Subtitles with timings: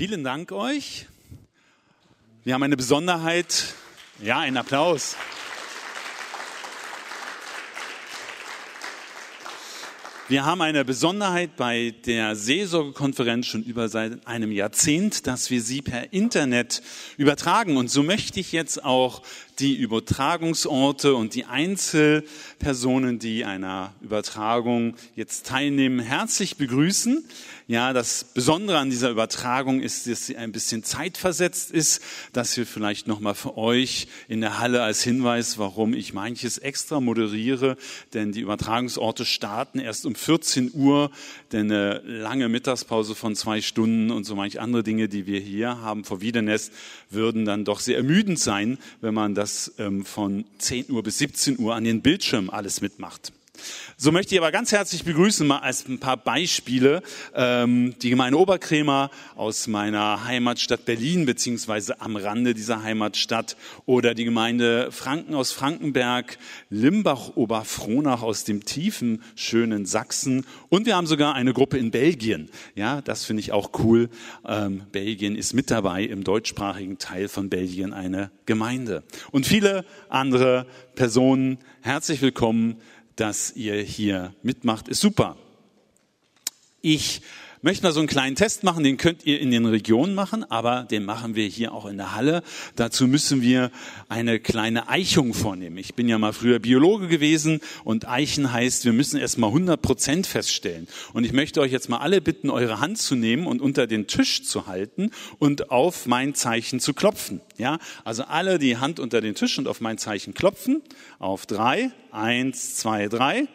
[0.00, 1.04] Vielen Dank euch.
[2.42, 3.74] Wir haben eine Besonderheit.
[4.22, 5.14] Ja, einen Applaus.
[10.30, 15.82] Wir haben eine Besonderheit bei der Seelsorgekonferenz schon über seit einem Jahrzehnt, dass wir sie
[15.82, 16.82] per Internet
[17.16, 17.76] übertragen.
[17.76, 19.22] Und so möchte ich jetzt auch
[19.58, 27.24] die Übertragungsorte und die Einzelpersonen, die einer Übertragung jetzt teilnehmen, herzlich begrüßen.
[27.70, 32.66] Ja, das Besondere an dieser Übertragung ist, dass sie ein bisschen zeitversetzt ist, dass wir
[32.66, 37.76] vielleicht nochmal für euch in der Halle als Hinweis, warum ich manches extra moderiere,
[38.12, 41.12] denn die Übertragungsorte starten erst um 14 Uhr,
[41.52, 45.80] denn eine lange Mittagspause von zwei Stunden und so manche andere Dinge, die wir hier
[45.80, 46.72] haben vor Wiedernest,
[47.08, 51.60] würden dann doch sehr ermüdend sein, wenn man das ähm, von 10 Uhr bis 17
[51.60, 53.30] Uhr an den Bildschirm alles mitmacht.
[54.02, 57.02] So möchte ich aber ganz herzlich begrüßen, mal als ein paar Beispiele,
[57.34, 64.24] ähm, die Gemeinde Oberkrämer aus meiner Heimatstadt Berlin, beziehungsweise am Rande dieser Heimatstadt, oder die
[64.24, 66.38] Gemeinde Franken aus Frankenberg,
[66.70, 70.46] Limbach-Oberfrohnach aus dem tiefen, schönen Sachsen.
[70.70, 72.48] Und wir haben sogar eine Gruppe in Belgien.
[72.74, 74.08] Ja, das finde ich auch cool.
[74.48, 79.02] Ähm, Belgien ist mit dabei, im deutschsprachigen Teil von Belgien eine Gemeinde.
[79.30, 82.80] Und viele andere Personen, herzlich willkommen
[83.20, 85.36] dass ihr hier mitmacht, ist super.
[86.80, 87.20] Ich
[87.62, 90.84] möchte mal so einen kleinen Test machen, den könnt ihr in den Regionen machen, aber
[90.84, 92.42] den machen wir hier auch in der Halle.
[92.76, 93.70] Dazu müssen wir
[94.08, 95.76] eine kleine Eichung vornehmen.
[95.76, 100.26] Ich bin ja mal früher Biologe gewesen und Eichen heißt, wir müssen erstmal 100 Prozent
[100.26, 100.88] feststellen.
[101.12, 104.06] Und ich möchte euch jetzt mal alle bitten, eure Hand zu nehmen und unter den
[104.06, 107.40] Tisch zu halten und auf mein Zeichen zu klopfen.
[107.58, 110.82] Ja, also alle die Hand unter den Tisch und auf mein Zeichen klopfen.
[111.18, 111.90] Auf drei.
[112.10, 113.46] Eins, zwei, drei.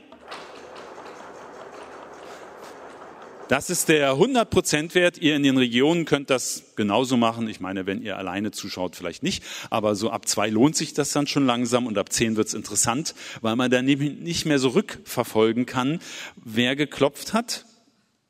[3.47, 5.19] Das ist der 100% Wert.
[5.19, 7.47] Ihr in den Regionen könnt das genauso machen.
[7.47, 9.43] Ich meine, wenn ihr alleine zuschaut, vielleicht nicht.
[9.69, 13.13] Aber so ab zwei lohnt sich das dann schon langsam und ab zehn wird's interessant,
[13.41, 15.99] weil man dann nicht mehr so rückverfolgen kann,
[16.43, 17.65] wer geklopft hat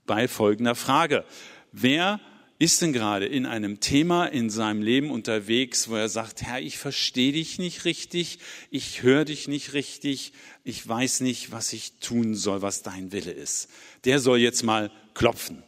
[0.06, 1.24] bei folgender Frage.
[1.72, 2.20] Wer
[2.58, 6.78] ist denn gerade in einem Thema in seinem Leben unterwegs, wo er sagt, Herr, ich
[6.78, 8.40] verstehe dich nicht richtig,
[8.72, 10.32] ich höre dich nicht richtig,
[10.64, 13.70] ich weiß nicht, was ich tun soll, was dein Wille ist.
[14.06, 15.64] Der soll jetzt mal klopfen.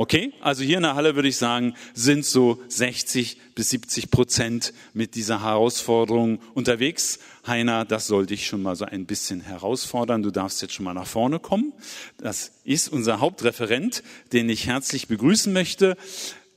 [0.00, 4.72] Okay, also hier in der Halle würde ich sagen, sind so 60 bis 70 Prozent
[4.94, 7.18] mit dieser Herausforderung unterwegs.
[7.46, 10.22] Heiner, das soll dich schon mal so ein bisschen herausfordern.
[10.22, 11.74] Du darfst jetzt schon mal nach vorne kommen.
[12.16, 14.02] Das ist unser Hauptreferent,
[14.32, 15.98] den ich herzlich begrüßen möchte.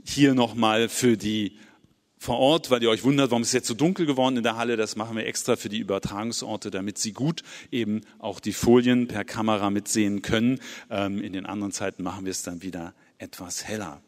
[0.05, 1.57] Hier nochmal für die
[2.17, 4.77] vor Ort, weil ihr euch wundert, warum es jetzt so dunkel geworden in der Halle.
[4.77, 9.25] Das machen wir extra für die Übertragungsorte, damit sie gut eben auch die Folien per
[9.25, 10.61] Kamera mitsehen können.
[10.89, 12.93] Ähm, in den anderen Zeiten machen wir es dann wieder
[13.23, 14.01] etwas heller.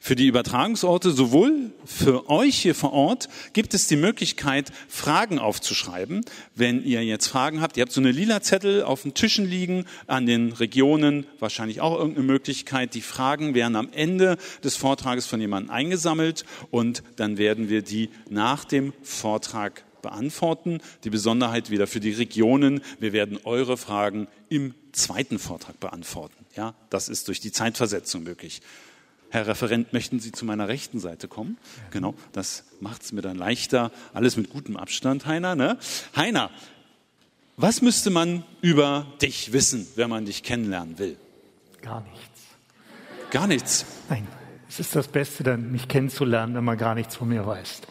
[0.00, 6.24] Für die Übertragungsorte, sowohl für euch hier vor Ort, gibt es die Möglichkeit, Fragen aufzuschreiben.
[6.54, 9.84] Wenn ihr jetzt Fragen habt, ihr habt so eine lila Zettel auf den Tischen liegen,
[10.06, 12.94] an den Regionen wahrscheinlich auch irgendeine Möglichkeit.
[12.94, 18.08] Die Fragen werden am Ende des Vortrages von jemandem eingesammelt und dann werden wir die
[18.30, 20.80] nach dem Vortrag beantworten.
[21.04, 22.80] Die Besonderheit wieder für die Regionen.
[23.00, 26.46] Wir werden eure Fragen im zweiten Vortrag beantworten.
[26.56, 28.60] Ja, das ist durch die Zeitversetzung möglich.
[29.30, 31.58] Herr Referent, möchten Sie zu meiner rechten Seite kommen?
[31.90, 33.92] Genau, das macht es mir dann leichter.
[34.14, 35.54] Alles mit gutem Abstand, Heiner.
[35.54, 35.78] Ne?
[36.16, 36.50] Heiner,
[37.56, 41.18] was müsste man über dich wissen, wenn man dich kennenlernen will?
[41.82, 42.40] Gar nichts.
[43.30, 43.84] Gar nichts?
[44.08, 44.26] Nein,
[44.68, 47.82] es ist das Beste, dann mich kennenzulernen, wenn man gar nichts von mir weiß.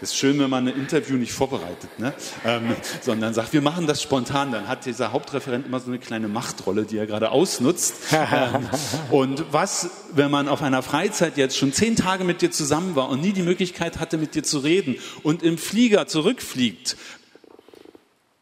[0.00, 2.14] Ist schön, wenn man ein Interview nicht vorbereitet, ne?
[2.44, 4.52] ähm, sondern sagt, wir machen das spontan.
[4.52, 7.94] Dann hat dieser Hauptreferent immer so eine kleine Machtrolle, die er gerade ausnutzt.
[8.12, 8.68] ähm,
[9.10, 13.08] und was, wenn man auf einer Freizeit jetzt schon zehn Tage mit dir zusammen war
[13.08, 16.96] und nie die Möglichkeit hatte, mit dir zu reden und im Flieger zurückfliegt,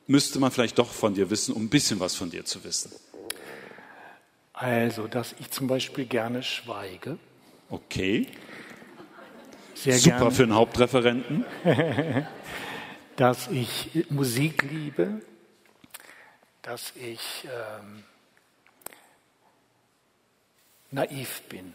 [0.06, 2.92] müsste man vielleicht doch von dir wissen, um ein bisschen was von dir zu wissen.
[4.52, 7.18] Also, dass ich zum Beispiel gerne schweige.
[7.70, 8.26] Okay.
[9.76, 10.30] Sehr Super gerne.
[10.32, 11.44] für einen Hauptreferenten.
[13.16, 15.20] dass ich Musik liebe,
[16.62, 18.02] dass ich ähm,
[20.90, 21.74] naiv bin,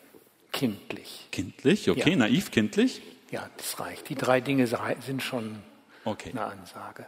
[0.51, 1.27] kindlich.
[1.31, 2.15] Kindlich, okay, ja.
[2.15, 3.01] naiv, kindlich.
[3.30, 4.09] Ja, das reicht.
[4.09, 5.62] Die drei Dinge sind schon
[6.03, 6.31] okay.
[6.31, 7.06] eine Ansage.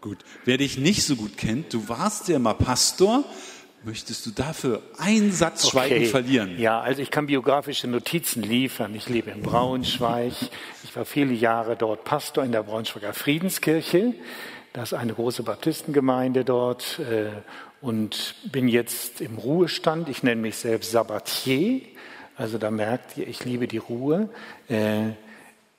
[0.00, 0.18] Gut.
[0.44, 3.24] Wer dich nicht so gut kennt, du warst ja mal Pastor,
[3.84, 6.06] Möchtest du dafür einen Satz Schweigen okay.
[6.06, 6.56] verlieren?
[6.60, 8.94] Ja, also ich kann biografische Notizen liefern.
[8.94, 10.34] Ich lebe in Braunschweig.
[10.84, 14.14] Ich war viele Jahre dort Pastor in der Braunschweiger Friedenskirche.
[14.72, 17.30] Das ist eine große Baptistengemeinde dort äh,
[17.80, 20.08] und bin jetzt im Ruhestand.
[20.08, 21.80] Ich nenne mich selbst Sabbatier.
[22.36, 24.28] Also da merkt ihr, ich liebe die Ruhe.
[24.68, 25.10] Äh,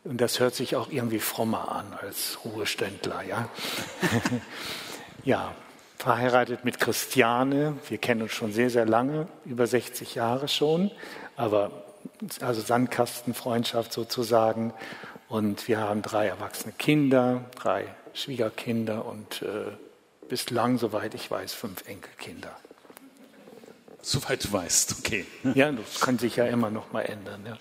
[0.04, 3.24] und das hört sich auch irgendwie frommer an als Ruheständler.
[3.24, 3.50] Ja,
[5.24, 5.56] ja
[6.04, 7.78] verheiratet mit Christiane.
[7.88, 10.92] Wir kennen uns schon sehr, sehr lange, über 60 Jahre schon.
[11.38, 11.72] Aber
[12.42, 14.74] also Sandkastenfreundschaft sozusagen.
[15.30, 19.72] Und wir haben drei erwachsene Kinder, drei Schwiegerkinder und äh,
[20.28, 22.56] bislang, soweit ich weiß, fünf Enkelkinder.
[24.02, 25.26] Soweit du weißt, okay.
[25.56, 27.46] Ja, das kann sich ja immer noch mal ändern.
[27.48, 27.58] Ja.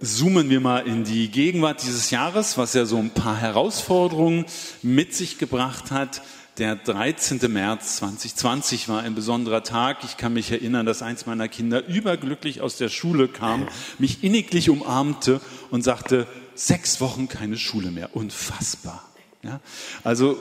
[0.00, 4.46] Zoomen wir mal in die Gegenwart dieses Jahres, was ja so ein paar Herausforderungen
[4.82, 6.22] mit sich gebracht hat.
[6.60, 7.40] Der 13.
[7.50, 10.04] März 2020 war ein besonderer Tag.
[10.04, 13.66] Ich kann mich erinnern, dass eins meiner Kinder überglücklich aus der Schule kam,
[13.98, 15.40] mich inniglich umarmte
[15.70, 18.14] und sagte, sechs Wochen keine Schule mehr.
[18.14, 19.02] Unfassbar.
[19.42, 19.60] Ja?
[20.04, 20.36] Also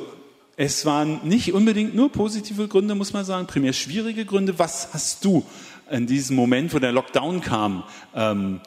[0.58, 4.60] es waren nicht unbedingt nur positive Gründe, muss man sagen, primär schwierige Gründe.
[4.60, 5.46] Was hast du
[5.90, 8.60] in diesem Moment, wo der Lockdown kam, ähm,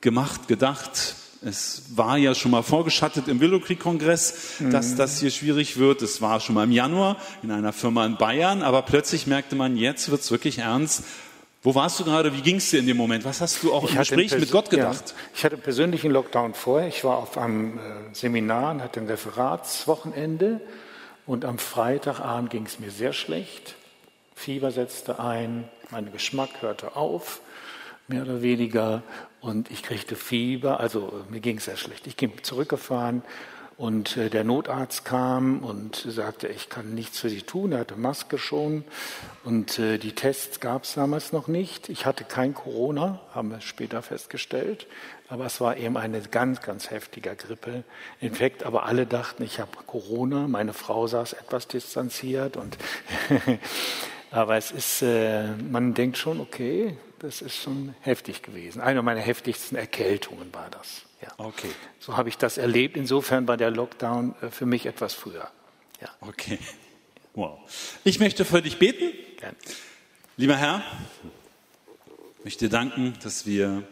[0.00, 4.96] gemacht, gedacht, es war ja schon mal vorgeschattet im Willow Creek Kongress, dass mhm.
[4.96, 6.02] das hier schwierig wird.
[6.02, 9.76] Es war schon mal im Januar in einer Firma in Bayern, aber plötzlich merkte man,
[9.76, 11.04] jetzt wird es wirklich ernst.
[11.62, 12.34] Wo warst du gerade?
[12.34, 13.24] Wie ging es dir in dem Moment?
[13.24, 15.10] Was hast du auch ich im Gespräch mit Gott gedacht?
[15.10, 16.88] Ja, ich hatte persönlichen Lockdown vorher.
[16.88, 17.80] Ich war auf einem äh,
[18.12, 20.60] Seminar und hatte ein Referatswochenende.
[21.26, 23.74] Und am Freitagabend ging es mir sehr schlecht.
[24.34, 27.40] Fieber setzte ein, mein Geschmack hörte auf,
[28.06, 29.02] mehr oder weniger.
[29.40, 32.06] Und ich kriegte Fieber, also mir ging es sehr schlecht.
[32.06, 33.22] Ich bin zurückgefahren
[33.78, 37.70] und äh, der Notarzt kam und sagte, ich kann nichts für Sie tun.
[37.70, 38.82] Er hatte Maske schon
[39.44, 41.88] und äh, die Tests gab es damals noch nicht.
[41.88, 44.88] Ich hatte kein Corona, haben wir später festgestellt.
[45.28, 48.64] Aber es war eben ein ganz, ganz heftiger Grippeinfekt.
[48.64, 50.48] Aber alle dachten, ich habe Corona.
[50.48, 52.76] Meine Frau saß etwas distanziert und
[54.32, 58.80] aber es ist, äh, man denkt schon, okay, das ist schon heftig gewesen.
[58.80, 61.02] Eine meiner heftigsten Erkältungen war das.
[61.20, 61.32] Ja.
[61.38, 61.70] Okay.
[61.98, 62.96] So habe ich das erlebt.
[62.96, 65.50] Insofern war der Lockdown äh, für mich etwas früher.
[66.00, 66.08] Ja.
[66.20, 66.58] Okay.
[67.34, 67.58] Wow.
[68.04, 69.12] Ich möchte für dich beten.
[69.38, 69.56] Gerne.
[70.36, 70.82] Lieber Herr,
[72.38, 73.82] ich möchte dir danken, dass wir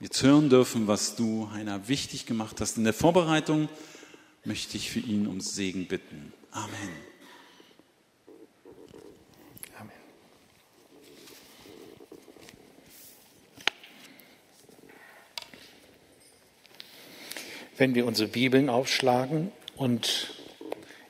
[0.00, 2.78] jetzt hören dürfen, was du Heiner wichtig gemacht hast.
[2.78, 3.68] In der Vorbereitung
[4.44, 6.32] möchte ich für ihn um Segen bitten.
[6.50, 7.07] Amen.
[17.78, 20.34] Wenn wir unsere Bibeln aufschlagen und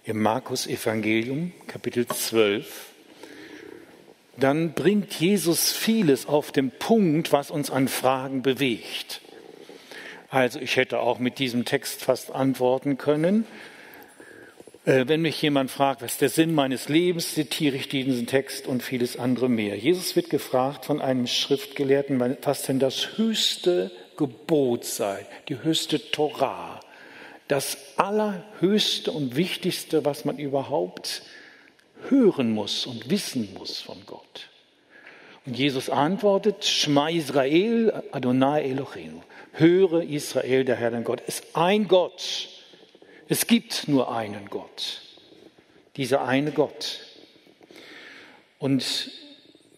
[0.04, 2.86] im Markus Evangelium Kapitel 12,
[4.36, 9.22] dann bringt Jesus vieles auf den Punkt, was uns an Fragen bewegt.
[10.30, 13.46] Also ich hätte auch mit diesem Text fast antworten können.
[14.84, 18.66] Äh, wenn mich jemand fragt, was ist der Sinn meines Lebens, zitiere ich diesen Text
[18.66, 19.76] und vieles andere mehr.
[19.76, 26.80] Jesus wird gefragt von einem Schriftgelehrten, was denn das höchste Gebot sei, die höchste Torah,
[27.46, 31.22] das allerhöchste und wichtigste, was man überhaupt
[32.10, 34.50] hören muss und wissen muss von Gott.
[35.46, 39.22] Und Jesus antwortet, Shma Israel, Adonai Eloheinu.
[39.52, 42.48] Höre Israel, der Herr dein Gott, ist ein Gott.
[43.28, 45.00] Es gibt nur einen Gott.
[45.96, 47.00] Dieser eine Gott.
[48.58, 49.10] Und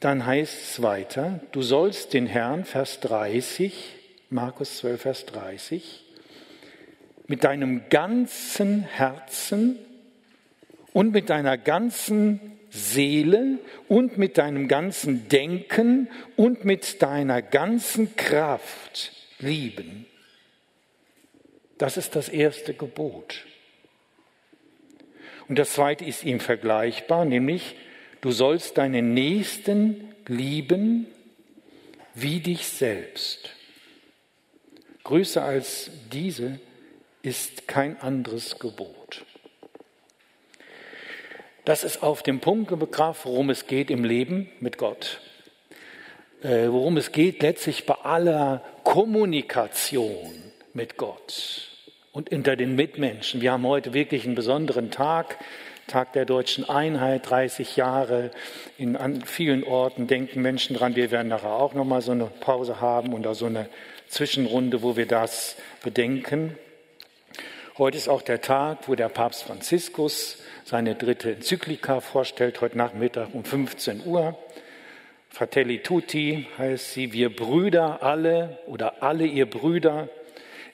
[0.01, 4.00] dann heißt es weiter, du sollst den Herrn, Vers 30,
[4.33, 6.05] Markus 12, Vers 30,
[7.27, 9.77] mit deinem ganzen Herzen
[10.93, 13.59] und mit deiner ganzen Seele
[13.89, 20.07] und mit deinem ganzen Denken und mit deiner ganzen Kraft lieben.
[21.79, 23.45] Das ist das erste Gebot.
[25.49, 27.75] Und das zweite ist ihm vergleichbar, nämlich
[28.21, 31.07] du sollst deinen Nächsten lieben
[32.15, 33.57] wie dich selbst.
[35.11, 36.61] Größer als diese
[37.23, 39.25] ist kein anderes Gebot.
[41.65, 45.21] Das ist auf dem Punkt gebracht, worum es geht im Leben mit Gott.
[46.45, 50.33] Äh, worum es geht letztlich bei aller Kommunikation
[50.75, 51.67] mit Gott
[52.13, 53.41] und unter den Mitmenschen.
[53.41, 55.39] Wir haben heute wirklich einen besonderen Tag,
[55.89, 58.31] Tag der deutschen Einheit, 30 Jahre.
[58.79, 60.95] In an vielen Orten denken Menschen dran.
[60.95, 63.69] Wir werden nachher auch noch mal so eine Pause haben und da so eine
[64.11, 66.59] Zwischenrunde, wo wir das bedenken.
[67.79, 73.29] Heute ist auch der Tag, wo der Papst Franziskus seine dritte Enzyklika vorstellt, heute Nachmittag
[73.33, 74.37] um 15 Uhr.
[75.29, 80.09] Fratelli Tutti heißt sie, wir Brüder alle oder alle ihr Brüder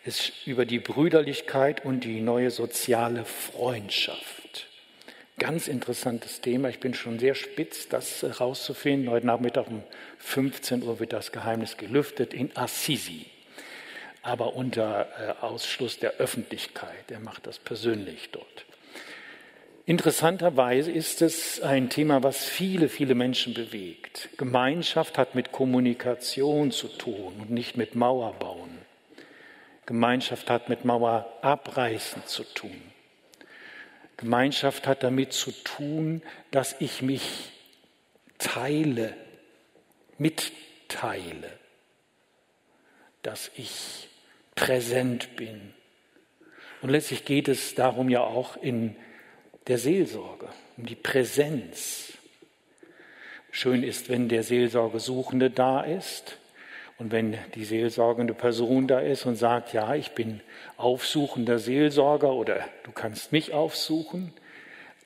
[0.06, 4.35] ist über die Brüderlichkeit und die neue soziale Freundschaft.
[5.38, 6.70] Ganz interessantes Thema.
[6.70, 9.10] Ich bin schon sehr spitz, das herauszufinden.
[9.10, 9.82] Heute Nachmittag um
[10.18, 13.26] 15 Uhr wird das Geheimnis gelüftet in Assisi.
[14.22, 17.10] Aber unter äh, Ausschluss der Öffentlichkeit.
[17.10, 18.64] Er macht das persönlich dort.
[19.84, 24.30] Interessanterweise ist es ein Thema, was viele, viele Menschen bewegt.
[24.38, 28.78] Gemeinschaft hat mit Kommunikation zu tun und nicht mit Mauerbauen.
[29.84, 32.95] Gemeinschaft hat mit Mauerabreißen zu tun.
[34.16, 37.52] Gemeinschaft hat damit zu tun, dass ich mich
[38.38, 39.14] teile,
[40.18, 41.50] mitteile,
[43.22, 44.08] dass ich
[44.54, 45.74] präsent bin.
[46.82, 48.96] Und letztlich geht es darum ja auch in
[49.66, 52.12] der Seelsorge, um die Präsenz.
[53.50, 56.38] Schön ist, wenn der Seelsorgesuchende da ist
[56.98, 60.40] und wenn die seelsorgende Person da ist und sagt, ja, ich bin
[60.78, 64.32] aufsuchender Seelsorger oder du kannst mich aufsuchen.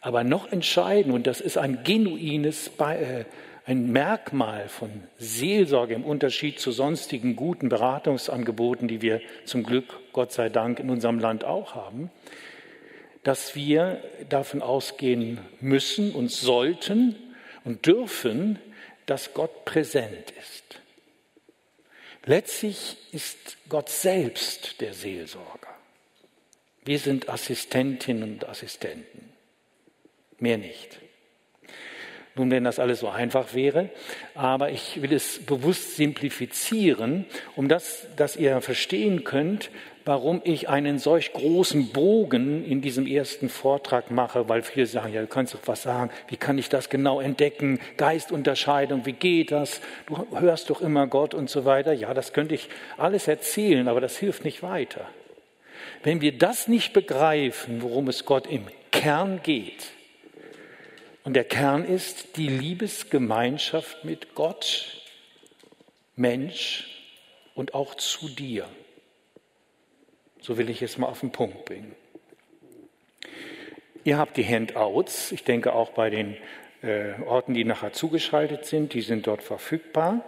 [0.01, 3.25] Aber noch entscheidend, und das ist ein genuines, äh,
[3.67, 10.33] ein Merkmal von Seelsorge im Unterschied zu sonstigen guten Beratungsangeboten, die wir zum Glück, Gott
[10.33, 12.11] sei Dank, in unserem Land auch haben,
[13.25, 17.17] dass wir davon ausgehen müssen und sollten
[17.65, 18.59] und dürfen,
[19.07, 20.70] dass Gott präsent ist.
[22.25, 25.69] Letztlich ist Gott selbst der Seelsorger.
[26.85, 29.33] Wir sind Assistentinnen und Assistenten,
[30.39, 31.01] mehr nicht.
[32.37, 33.91] Nun, wenn das alles so einfach wäre,
[34.35, 39.71] aber ich will es bewusst simplifizieren, um das, dass ihr verstehen könnt,
[40.05, 45.21] warum ich einen solch großen Bogen in diesem ersten Vortrag mache, weil viele sagen, ja,
[45.21, 49.81] du kannst doch was sagen, wie kann ich das genau entdecken, Geistunterscheidung, wie geht das,
[50.07, 51.93] du hörst doch immer Gott und so weiter.
[51.93, 55.07] Ja, das könnte ich alles erzählen, aber das hilft nicht weiter.
[56.03, 59.93] Wenn wir das nicht begreifen, worum es Gott im Kern geht,
[61.23, 65.03] und der Kern ist die Liebesgemeinschaft mit Gott,
[66.17, 66.89] Mensch
[67.55, 68.67] und auch zu dir.
[70.41, 71.95] So will ich es mal auf den Punkt bringen.
[74.05, 76.37] Ihr habt die Handouts, ich denke auch bei den
[76.83, 80.25] äh, Orten, die nachher zugeschaltet sind, die sind dort verfügbar.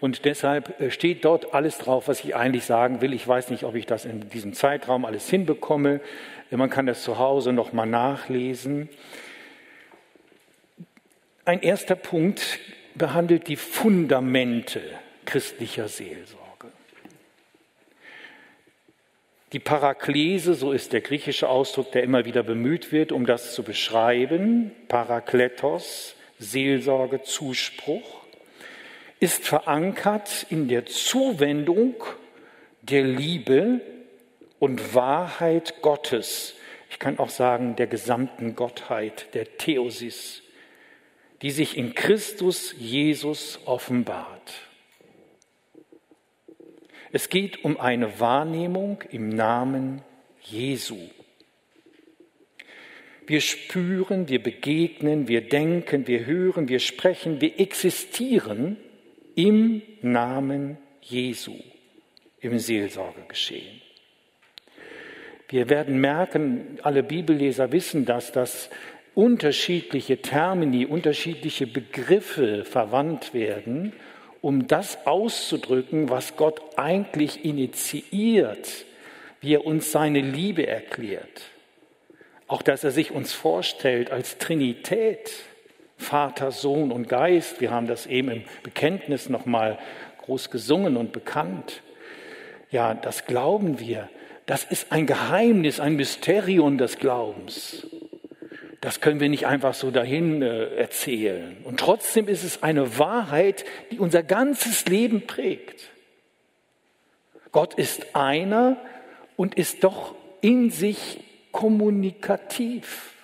[0.00, 3.12] Und deshalb äh, steht dort alles drauf, was ich eigentlich sagen will.
[3.12, 6.00] Ich weiß nicht, ob ich das in diesem Zeitraum alles hinbekomme.
[6.50, 8.88] Man kann das zu Hause nochmal nachlesen.
[11.44, 12.60] Ein erster Punkt
[12.94, 14.80] behandelt die Fundamente
[15.24, 16.45] christlicher Seelsorge.
[19.52, 23.62] Die Paraklese, so ist der griechische Ausdruck, der immer wieder bemüht wird, um das zu
[23.62, 28.22] beschreiben, Parakletos, Seelsorge, Zuspruch,
[29.20, 31.94] ist verankert in der Zuwendung
[32.82, 33.80] der Liebe
[34.58, 36.54] und Wahrheit Gottes.
[36.90, 40.42] Ich kann auch sagen, der gesamten Gottheit, der Theosis,
[41.42, 44.65] die sich in Christus Jesus offenbart.
[47.16, 50.02] Es geht um eine Wahrnehmung im Namen
[50.42, 50.98] Jesu.
[53.26, 58.76] Wir spüren, wir begegnen, wir denken, wir hören, wir sprechen, wir existieren
[59.34, 61.54] im Namen Jesu
[62.40, 63.80] im Seelsorgegeschehen.
[65.48, 68.68] Wir werden merken, alle Bibelleser wissen das, dass
[69.14, 73.94] unterschiedliche Termini, unterschiedliche Begriffe verwandt werden,
[74.46, 78.84] um das auszudrücken, was Gott eigentlich initiiert,
[79.40, 81.50] wie er uns seine Liebe erklärt.
[82.46, 85.32] Auch dass er sich uns vorstellt als Trinität,
[85.96, 87.60] Vater, Sohn und Geist.
[87.60, 89.80] Wir haben das eben im Bekenntnis nochmal
[90.18, 91.82] groß gesungen und bekannt.
[92.70, 94.08] Ja, das glauben wir.
[94.46, 97.88] Das ist ein Geheimnis, ein Mysterium des Glaubens.
[98.80, 101.56] Das können wir nicht einfach so dahin äh, erzählen.
[101.64, 105.90] Und trotzdem ist es eine Wahrheit, die unser ganzes Leben prägt.
[107.52, 108.76] Gott ist einer
[109.36, 111.20] und ist doch in sich
[111.52, 113.14] kommunikativ.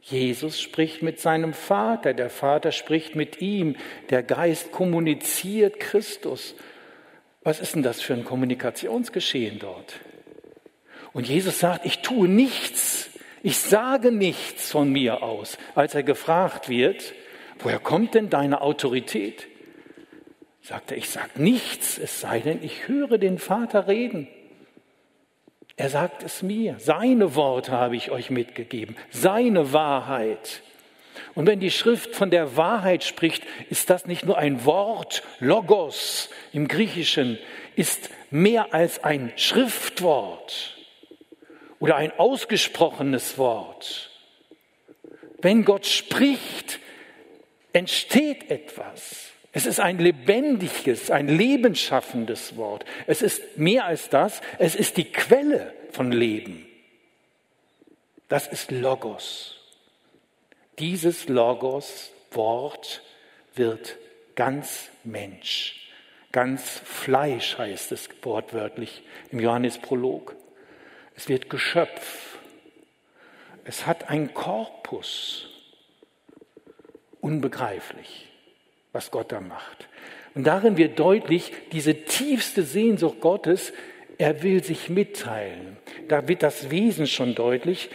[0.00, 3.76] Jesus spricht mit seinem Vater, der Vater spricht mit ihm,
[4.10, 6.56] der Geist kommuniziert Christus.
[7.44, 10.00] Was ist denn das für ein Kommunikationsgeschehen dort?
[11.12, 13.10] Und Jesus sagt, ich tue nichts,
[13.42, 15.58] ich sage nichts von mir aus.
[15.74, 17.14] Als er gefragt wird,
[17.58, 19.48] woher kommt denn deine Autorität?
[20.62, 24.28] Sagt er, ich sage nichts, es sei denn, ich höre den Vater reden.
[25.76, 26.76] Er sagt es mir.
[26.78, 28.96] Seine Worte habe ich euch mitgegeben.
[29.10, 30.62] Seine Wahrheit.
[31.34, 36.30] Und wenn die Schrift von der Wahrheit spricht, ist das nicht nur ein Wort, Logos
[36.52, 37.38] im Griechischen.
[37.74, 40.76] ist mehr als ein Schriftwort
[41.82, 44.08] oder ein ausgesprochenes Wort.
[45.38, 46.78] Wenn Gott spricht,
[47.72, 49.32] entsteht etwas.
[49.50, 52.84] Es ist ein lebendiges, ein lebensschaffendes Wort.
[53.08, 56.64] Es ist mehr als das, es ist die Quelle von Leben.
[58.28, 59.56] Das ist Logos.
[60.78, 63.02] Dieses Logos, Wort,
[63.56, 63.96] wird
[64.36, 65.90] ganz Mensch.
[66.30, 70.36] Ganz Fleisch heißt es wortwörtlich im Johannesprolog.
[71.16, 72.38] Es wird Geschöpf.
[73.64, 75.48] Es hat einen Korpus.
[77.20, 78.32] Unbegreiflich
[78.92, 79.88] was Gott da macht.
[80.34, 83.72] Und darin wird deutlich, diese tiefste Sehnsucht Gottes,
[84.18, 85.76] er will sich mitteilen.
[86.08, 87.90] Da wird das Wesen schon deutlich.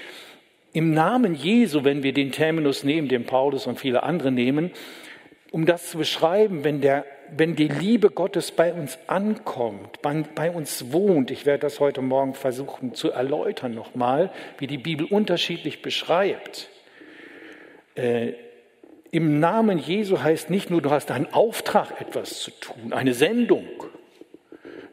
[0.73, 4.71] Im Namen Jesu, wenn wir den Terminus nehmen, den Paulus und viele andere nehmen,
[5.51, 7.05] um das zu beschreiben, wenn, der,
[7.35, 12.33] wenn die Liebe Gottes bei uns ankommt, bei, uns wohnt, ich werde das heute Morgen
[12.33, 16.69] versuchen zu erläutern nochmal, wie die Bibel unterschiedlich beschreibt.
[17.95, 18.33] Äh,
[19.11, 23.67] im Namen Jesu heißt nicht nur, du hast einen Auftrag, etwas zu tun, eine Sendung.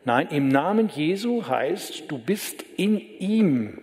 [0.05, 3.81] Nein, im Namen Jesu heißt, du bist in ihm.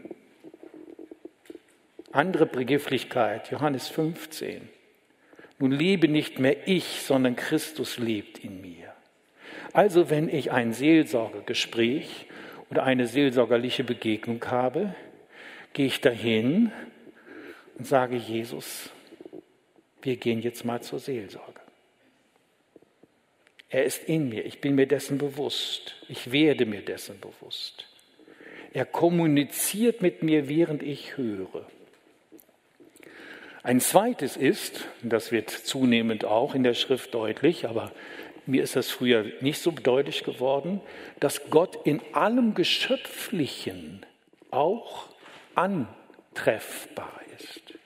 [2.12, 4.70] Andere Begrifflichkeit, Johannes 15.
[5.62, 8.96] Nun lebe nicht mehr ich, sondern Christus lebt in mir.
[9.74, 12.26] Also wenn ich ein Seelsorgegespräch
[12.72, 14.96] oder eine seelsorgerliche Begegnung habe,
[15.74, 16.72] gehe ich dahin
[17.78, 18.90] und sage, Jesus,
[20.02, 21.62] wir gehen jetzt mal zur Seelsorge.
[23.70, 27.86] Er ist in mir, ich bin mir dessen bewusst, ich werde mir dessen bewusst.
[28.74, 31.68] Er kommuniziert mit mir, während ich höre.
[33.64, 37.92] Ein zweites ist, das wird zunehmend auch in der Schrift deutlich, aber
[38.48, 40.82] mir ist das früher nicht so deutlich geworden,
[41.20, 44.04] dass Gott in allem Geschöpflichen
[44.50, 45.10] auch
[45.54, 47.78] antreffbar ist.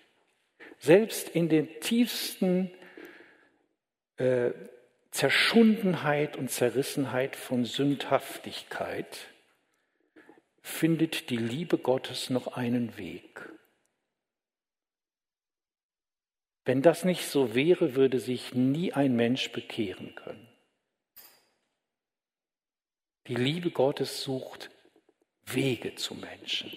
[0.79, 2.71] Selbst in der tiefsten
[4.15, 4.51] äh,
[5.11, 9.27] Zerschundenheit und Zerrissenheit von Sündhaftigkeit
[10.61, 13.54] findet die Liebe Gottes noch einen Weg.
[16.65, 20.47] Wenn das nicht so wäre, würde sich nie ein Mensch bekehren können.
[23.27, 24.71] Die Liebe Gottes sucht
[25.45, 26.71] Wege zu Menschen.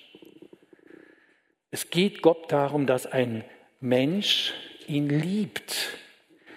[1.70, 3.44] Es geht Gott darum, dass ein
[3.80, 4.54] Mensch
[4.86, 5.98] ihn liebt.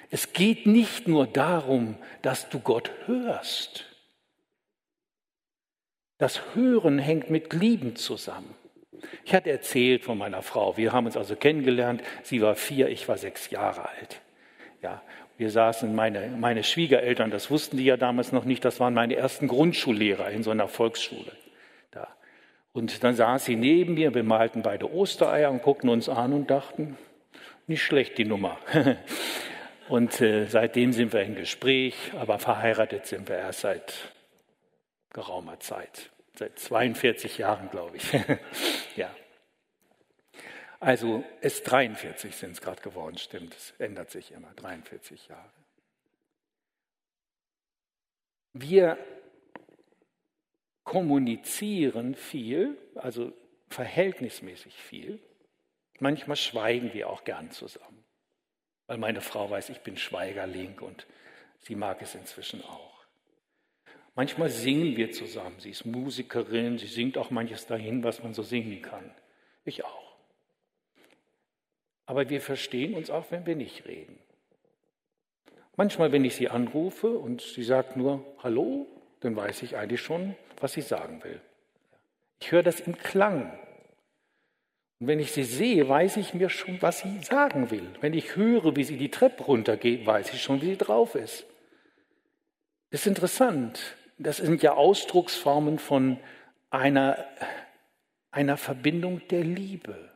[0.10, 3.86] Es geht nicht nur darum, dass du Gott hörst.
[6.18, 8.56] Das Hören hängt mit Lieben zusammen.
[9.26, 10.78] Ich hatte erzählt von meiner Frau.
[10.78, 12.02] Wir haben uns also kennengelernt.
[12.24, 14.22] Sie war vier, ich war sechs Jahre alt.
[14.82, 15.02] Ja,
[15.38, 19.16] wir saßen, meine, meine Schwiegereltern, das wussten die ja damals noch nicht, das waren meine
[19.16, 21.32] ersten Grundschullehrer in so einer Volksschule.
[21.92, 22.08] Da.
[22.74, 26.50] Und dann saß sie neben mir, wir malten beide Ostereier und guckten uns an und
[26.50, 26.98] dachten,
[27.68, 28.58] nicht schlecht, die Nummer.
[29.90, 33.94] Und äh, seitdem sind wir im Gespräch, aber verheiratet sind wir erst seit
[35.12, 36.12] geraumer Zeit.
[36.38, 38.12] Seit 42 Jahren, glaube ich.
[38.96, 39.14] ja.
[40.80, 43.56] Also es 43 sind es gerade geworden, stimmt.
[43.56, 45.52] Es ändert sich immer, 43 Jahre.
[48.54, 48.98] Wir
[50.84, 53.32] kommunizieren viel, also
[53.70, 55.20] verhältnismäßig viel.
[56.00, 58.04] Manchmal schweigen wir auch gern zusammen,
[58.88, 61.06] weil meine Frau weiß, ich bin Schweigerling und
[61.60, 62.91] sie mag es inzwischen auch.
[64.16, 65.56] Manchmal singen wir zusammen.
[65.60, 69.10] Sie ist Musikerin, sie singt auch manches dahin, was man so singen kann.
[69.64, 70.16] Ich auch.
[72.06, 74.20] Aber wir verstehen uns auch, wenn wir nicht reden.
[75.78, 78.86] Manchmal, wenn ich sie anrufe und sie sagt nur Hallo,
[79.22, 81.40] dann weiß ich eigentlich schon, was sie sagen will.
[82.40, 83.58] Ich höre das im Klang
[85.02, 87.90] und wenn ich sie sehe, weiß ich mir schon, was sie sagen will.
[88.02, 91.44] Wenn ich höre, wie sie die Treppe runtergeht, weiß ich schon, wie sie drauf ist.
[92.92, 93.98] Das ist interessant.
[94.24, 96.20] Das sind ja Ausdrucksformen von
[96.70, 97.26] einer,
[98.30, 100.12] einer Verbindung der Liebe.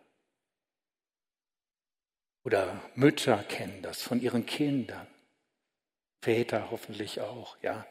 [2.43, 5.07] Oder Mütter kennen das von ihren Kindern.
[6.21, 7.85] Väter hoffentlich auch, ja.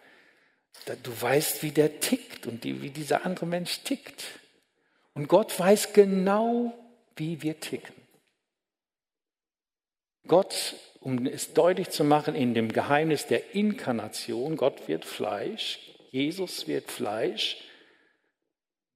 [1.03, 4.25] Du weißt, wie der tickt und wie dieser andere Mensch tickt.
[5.15, 6.73] Und Gott weiß genau,
[7.17, 7.95] wie wir ticken.
[10.27, 16.69] Gott, um es deutlich zu machen, in dem Geheimnis der Inkarnation, Gott wird Fleisch, Jesus
[16.69, 17.57] wird Fleisch,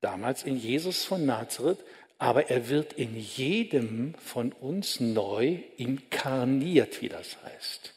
[0.00, 1.84] damals in Jesus von Nazareth,
[2.16, 7.92] aber er wird in jedem von uns neu inkarniert, wie das heißt.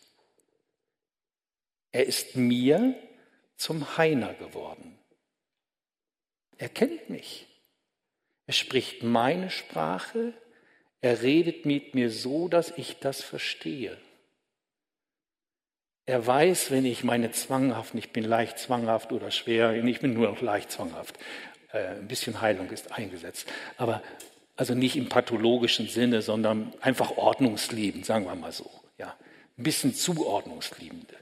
[1.91, 2.95] Er ist mir
[3.57, 4.97] zum Heiner geworden.
[6.57, 7.45] Er kennt mich.
[8.47, 10.34] Er spricht meine Sprache.
[10.99, 14.01] Er redet mit mir so, dass ich das verstehe.
[16.12, 20.28] Er weiß, wenn ich meine zwanghaften, ich bin leicht zwanghaft oder schwer, ich bin nur
[20.28, 21.17] noch leicht zwanghaft.
[21.71, 23.47] Äh, ein bisschen Heilung ist eingesetzt.
[23.78, 24.04] Aber
[24.58, 28.69] also nicht im pathologischen Sinne, sondern einfach ordnungsliebend, sagen wir mal so.
[28.97, 29.15] Ja,
[29.58, 31.13] ein bisschen zuordnungsliebend.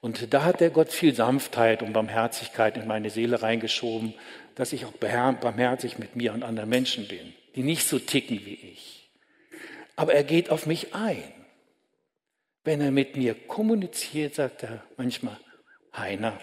[0.00, 4.14] Und da hat der Gott viel Sanftheit und Barmherzigkeit in meine Seele reingeschoben,
[4.56, 8.54] dass ich auch barmherzig mit mir und anderen Menschen bin, die nicht so ticken wie
[8.54, 9.08] ich.
[9.94, 11.22] Aber er geht auf mich ein.
[12.64, 15.38] Wenn er mit mir kommuniziert, sagt er manchmal,
[15.96, 16.38] Heiner,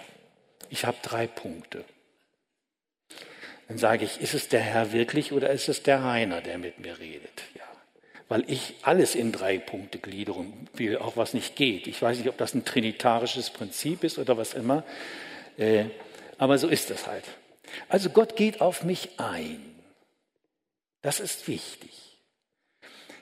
[0.70, 1.84] ich habe drei Punkte.
[3.68, 6.80] Dann sage ich, ist es der Herr wirklich oder ist es der Heiner, der mit
[6.80, 7.42] mir redet?
[7.56, 7.62] Ja
[8.32, 11.86] weil ich alles in drei Punkte gliedern will, auch was nicht geht.
[11.86, 14.86] Ich weiß nicht, ob das ein trinitarisches Prinzip ist oder was immer,
[15.58, 15.88] äh,
[16.38, 17.26] aber so ist es halt.
[17.90, 19.60] Also Gott geht auf mich ein.
[21.02, 22.11] Das ist wichtig.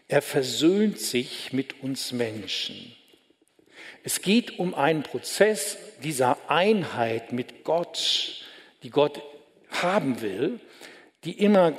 [0.10, 2.94] Er versöhnt sich mit uns Menschen.
[4.04, 8.44] Es geht um einen Prozess dieser Einheit mit Gott,
[8.84, 9.22] die Gott
[9.70, 10.60] haben will,
[11.24, 11.78] die immer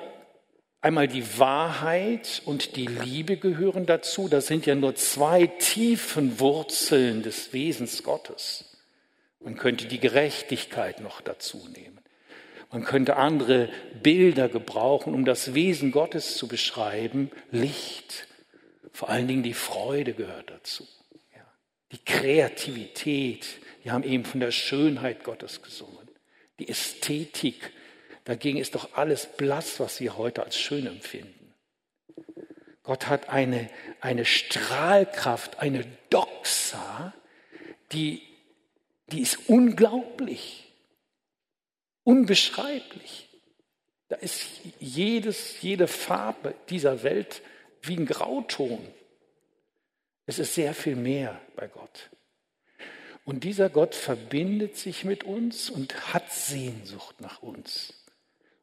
[0.82, 4.28] Einmal die Wahrheit und die Liebe gehören dazu.
[4.28, 8.78] Das sind ja nur zwei tiefen Wurzeln des Wesens Gottes.
[9.40, 11.99] Man könnte die Gerechtigkeit noch dazu nehmen.
[12.70, 13.68] Man könnte andere
[14.02, 17.30] Bilder gebrauchen, um das Wesen Gottes zu beschreiben.
[17.50, 18.28] Licht,
[18.92, 20.87] vor allen Dingen die Freude gehört dazu.
[21.35, 21.44] Ja.
[21.92, 23.46] Die Kreativität,
[23.83, 26.09] wir haben eben von der Schönheit Gottes gesungen.
[26.61, 27.72] Die Ästhetik,
[28.30, 31.52] Dagegen ist doch alles blass, was wir heute als schön empfinden.
[32.85, 33.68] Gott hat eine,
[34.00, 37.12] eine Strahlkraft, eine Doxa,
[37.92, 38.22] die,
[39.09, 40.69] die ist unglaublich,
[42.04, 43.28] unbeschreiblich.
[44.08, 44.46] Da ist
[44.80, 47.42] jedes, jede Farbe dieser Welt
[47.82, 48.80] wie ein Grauton.
[50.26, 52.10] Es ist sehr viel mehr bei Gott.
[53.24, 57.94] Und dieser Gott verbindet sich mit uns und hat Sehnsucht nach uns.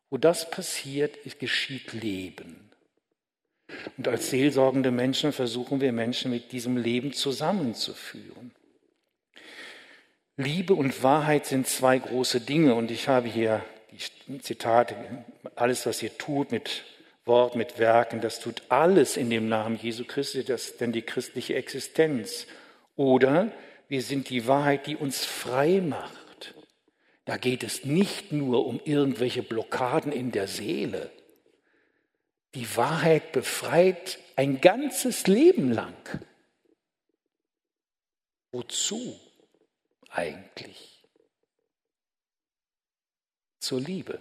[0.10, 2.70] Wo das passiert, geschieht Leben.
[3.98, 8.52] Und als seelsorgende Menschen versuchen wir Menschen mit diesem Leben zusammenzuführen.
[10.40, 13.66] Liebe und Wahrheit sind zwei große Dinge und ich habe hier
[14.28, 14.96] die Zitate,
[15.56, 16.84] alles, was ihr tut mit
[17.26, 21.02] Wort, mit Werken, das tut alles in dem Namen Jesu Christi, das ist denn die
[21.02, 22.46] christliche Existenz.
[22.96, 23.52] Oder
[23.88, 26.54] wir sind die Wahrheit, die uns frei macht.
[27.26, 31.10] Da geht es nicht nur um irgendwelche Blockaden in der Seele.
[32.54, 35.96] Die Wahrheit befreit ein ganzes Leben lang.
[38.52, 39.20] Wozu
[40.18, 41.04] eigentlich?
[43.60, 44.20] Zur Liebe.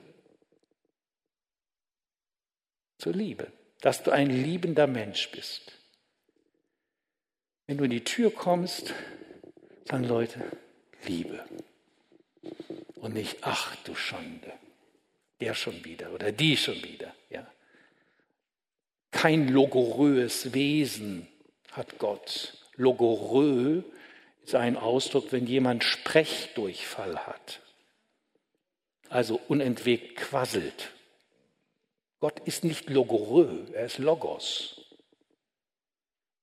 [2.98, 5.72] Zur Liebe, dass du ein liebender Mensch bist.
[7.66, 8.94] Wenn du in die Tür kommst,
[9.84, 10.44] sagen Leute,
[11.04, 11.44] Liebe
[12.96, 14.52] und nicht, ach du Schande,
[15.40, 17.14] der schon wieder oder die schon wieder.
[17.30, 17.46] Ja.
[19.10, 21.28] Kein logoröes Wesen
[21.72, 22.58] hat Gott.
[22.76, 23.82] Logorö
[24.46, 27.60] ist ein Ausdruck, wenn jemand Sprechdurchfall hat,
[29.08, 30.92] also unentwegt quasselt.
[32.20, 34.80] Gott ist nicht logorö, er ist Logos.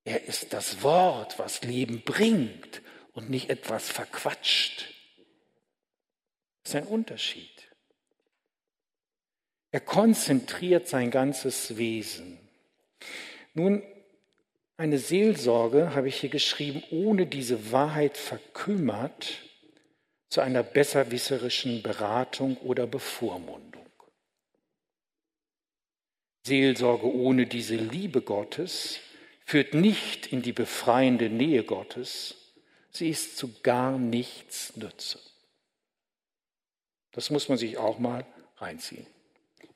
[0.04, 2.82] Er ist das Wort, was Leben bringt
[3.14, 4.92] und nicht etwas verquatscht.
[6.62, 7.70] Das ist ein Unterschied.
[9.70, 12.38] Er konzentriert sein ganzes Wesen.
[13.54, 13.82] Nun,
[14.76, 19.42] eine Seelsorge, habe ich hier geschrieben, ohne diese Wahrheit verkümmert
[20.28, 23.86] zu einer besserwisserischen Beratung oder Bevormundung.
[26.46, 28.98] Seelsorge ohne diese Liebe Gottes
[29.46, 32.34] führt nicht in die befreiende Nähe Gottes,
[32.90, 35.20] sie ist zu gar nichts Nütze.
[37.12, 39.06] Das muss man sich auch mal reinziehen.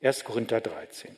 [0.01, 0.23] 1.
[0.25, 1.17] Korinther 13.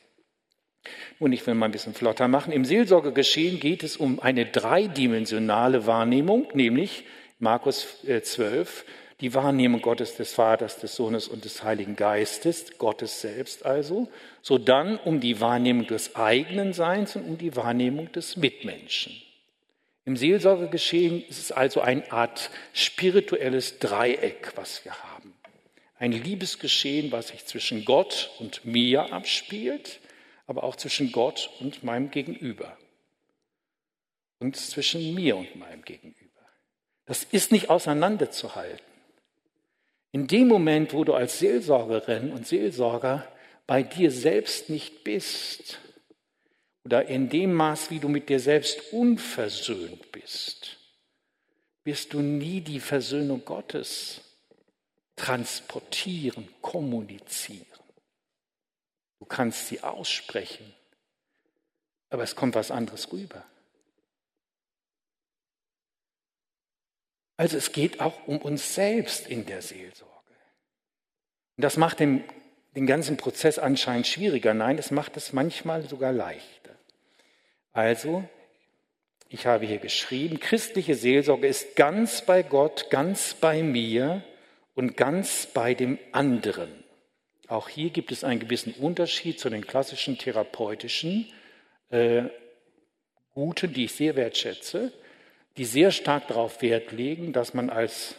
[1.20, 2.52] Und ich will mal ein bisschen flotter machen.
[2.52, 7.06] Im Seelsorgegeschehen geht es um eine dreidimensionale Wahrnehmung, nämlich
[7.40, 8.92] Markus 12, äh,
[9.22, 14.10] die Wahrnehmung Gottes des Vaters, des Sohnes und des Heiligen Geistes, Gottes selbst also,
[14.42, 19.14] so dann um die Wahrnehmung des eigenen Seins und um die Wahrnehmung des Mitmenschen.
[20.06, 25.36] Im Seelsorgegeschehen ist es also eine Art spirituelles Dreieck, was wir haben.
[26.00, 30.00] Ein Liebesgeschehen, was sich zwischen Gott und mir abspielt,
[30.52, 32.78] aber auch zwischen Gott und meinem Gegenüber.
[34.40, 36.42] Und zwischen mir und meinem Gegenüber.
[37.06, 38.86] Das ist nicht auseinanderzuhalten.
[40.12, 43.26] In dem Moment, wo du als Seelsorgerin und Seelsorger
[43.66, 45.80] bei dir selbst nicht bist
[46.84, 50.80] oder in dem Maß, wie du mit dir selbst unversöhnt bist,
[51.86, 54.20] wirst du nie die Versöhnung Gottes
[55.16, 57.71] transportieren, kommunizieren.
[59.22, 60.74] Du kannst sie aussprechen,
[62.10, 63.46] aber es kommt was anderes rüber.
[67.38, 70.34] Also es geht auch um uns selbst in der Seelsorge.
[71.56, 72.24] Und das macht den,
[72.76, 74.56] den ganzen Prozess anscheinend schwieriger.
[74.56, 76.76] Nein, es macht es manchmal sogar leichter.
[77.74, 78.28] Also,
[79.30, 84.24] ich habe hier geschrieben, christliche Seelsorge ist ganz bei Gott, ganz bei mir
[84.74, 86.81] und ganz bei dem anderen.
[87.52, 91.30] Auch hier gibt es einen gewissen Unterschied zu den klassischen therapeutischen
[91.90, 92.24] äh,
[93.34, 94.94] Guten, die ich sehr wertschätze,
[95.58, 98.16] die sehr stark darauf Wert legen, dass man als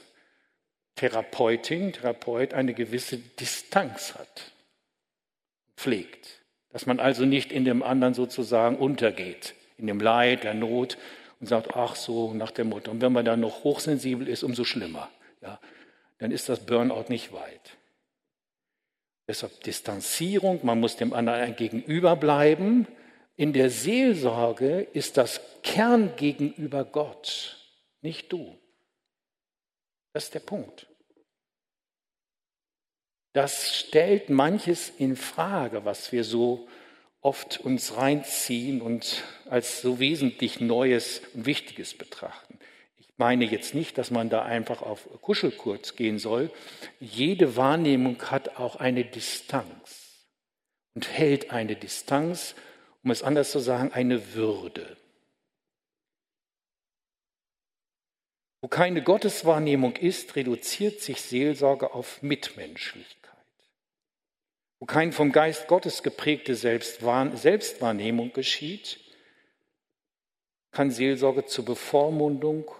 [0.97, 4.53] Therapeutin, Therapeut eine gewisse Distanz hat,
[5.79, 6.43] pflegt.
[6.71, 10.99] Dass man also nicht in dem anderen sozusagen untergeht, in dem Leid, der Not
[11.41, 12.91] und sagt, ach so, nach der Mutter.
[12.91, 15.09] Und wenn man dann noch hochsensibel ist, umso schlimmer.
[15.41, 15.59] Ja,
[16.19, 17.79] dann ist das Burnout nicht weit.
[19.29, 22.87] Deshalb Distanzierung, man muss dem anderen gegenüber bleiben.
[23.37, 27.59] In der Seelsorge ist das Kern gegenüber Gott,
[28.01, 28.59] nicht du.
[30.13, 30.87] Das ist der Punkt.
[33.33, 36.69] Das stellt manches in Frage, was wir so
[37.23, 42.59] oft uns reinziehen und als so wesentlich Neues und Wichtiges betrachten
[43.17, 46.51] meine jetzt nicht, dass man da einfach auf Kuschelkurz gehen soll.
[47.01, 50.27] Jede Wahrnehmung hat auch eine Distanz
[50.95, 52.55] und hält eine Distanz,
[53.03, 54.97] um es anders zu sagen, eine Würde.
[58.61, 63.19] Wo keine Gotteswahrnehmung ist, reduziert sich Seelsorge auf Mitmenschlichkeit.
[64.79, 69.01] Wo kein vom Geist Gottes geprägte Selbstwahrnehmung geschieht,
[70.71, 72.71] kann Seelsorge zur Bevormundung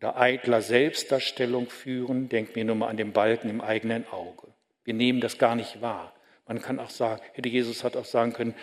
[0.00, 2.28] oder eitler Selbstdarstellung führen.
[2.28, 4.48] Denkt mir nur mal an den Balken im eigenen Auge.
[4.84, 6.14] Wir nehmen das gar nicht wahr.
[6.46, 8.54] Man kann auch sagen, hätte Jesus hat auch sagen können,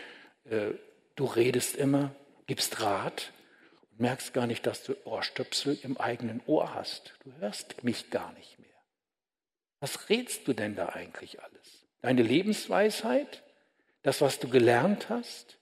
[0.45, 0.71] äh,
[1.15, 2.13] du redest immer,
[2.47, 3.32] gibst Rat
[3.91, 7.13] und merkst gar nicht, dass du Ohrstöpsel im eigenen Ohr hast.
[7.23, 8.67] Du hörst mich gar nicht mehr.
[9.80, 11.86] Was redst du denn da eigentlich alles?
[12.02, 13.43] Deine Lebensweisheit?
[14.02, 15.58] Das, was du gelernt hast?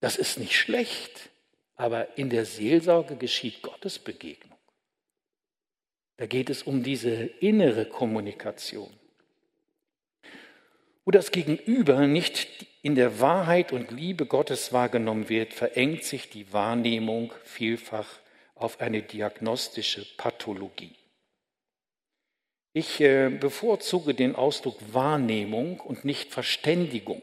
[0.00, 1.30] Das ist nicht schlecht.
[1.76, 4.58] Aber in der Seelsorge geschieht Gottes Begegnung.
[6.16, 8.92] Da geht es um diese innere Kommunikation.
[11.04, 16.52] Wo das Gegenüber nicht in der Wahrheit und Liebe Gottes wahrgenommen wird, verengt sich die
[16.52, 18.08] Wahrnehmung vielfach
[18.54, 20.94] auf eine diagnostische Pathologie.
[22.72, 27.22] Ich äh, bevorzuge den Ausdruck Wahrnehmung und nicht Verständigung.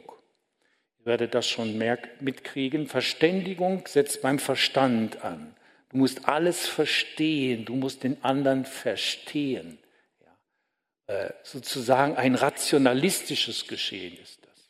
[1.01, 1.77] Ihr werdet das schon
[2.19, 2.87] mitkriegen.
[2.87, 5.55] Verständigung setzt beim Verstand an.
[5.89, 9.79] Du musst alles verstehen, du musst den anderen verstehen.
[10.19, 11.15] Ja.
[11.15, 14.69] Äh, sozusagen ein rationalistisches Geschehen ist das.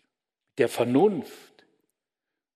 [0.58, 1.66] Der Vernunft.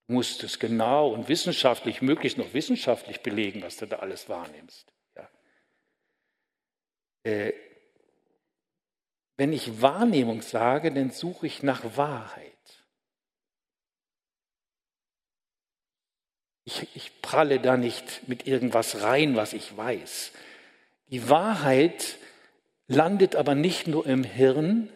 [0.07, 4.93] Du musst es genau und wissenschaftlich, möglichst noch wissenschaftlich belegen, was du da alles wahrnimmst.
[5.15, 5.29] Ja.
[7.23, 7.53] Äh,
[9.35, 12.54] wenn ich Wahrnehmung sage, dann suche ich nach Wahrheit.
[16.65, 20.31] Ich, ich pralle da nicht mit irgendwas rein, was ich weiß.
[21.07, 22.17] Die Wahrheit
[22.87, 24.89] landet aber nicht nur im Hirn,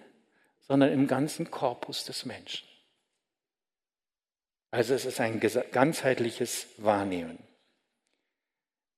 [0.68, 2.68] sondern im ganzen Korpus des Menschen.
[4.72, 7.40] Also es ist ein ganzheitliches Wahrnehmen.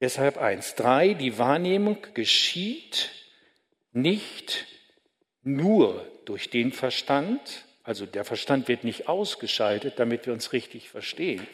[0.02, 0.76] Deshalb eins.
[0.76, 3.12] Drei, die Wahrnehmung geschieht
[3.92, 4.66] nicht
[5.44, 11.46] nur durch den Verstand, also der Verstand wird nicht ausgeschaltet, damit wir uns richtig verstehen,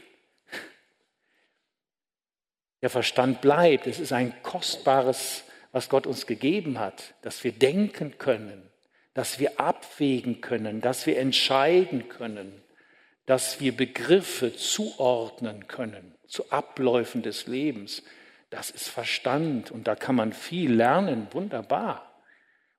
[2.81, 3.87] der Verstand bleibt.
[3.87, 8.61] Es ist ein kostbares, was Gott uns gegeben hat, dass wir denken können,
[9.13, 12.61] dass wir abwägen können, dass wir entscheiden können,
[13.25, 18.03] dass wir Begriffe zuordnen können zu Abläufen des Lebens.
[18.49, 22.21] Das ist Verstand und da kann man viel lernen, wunderbar.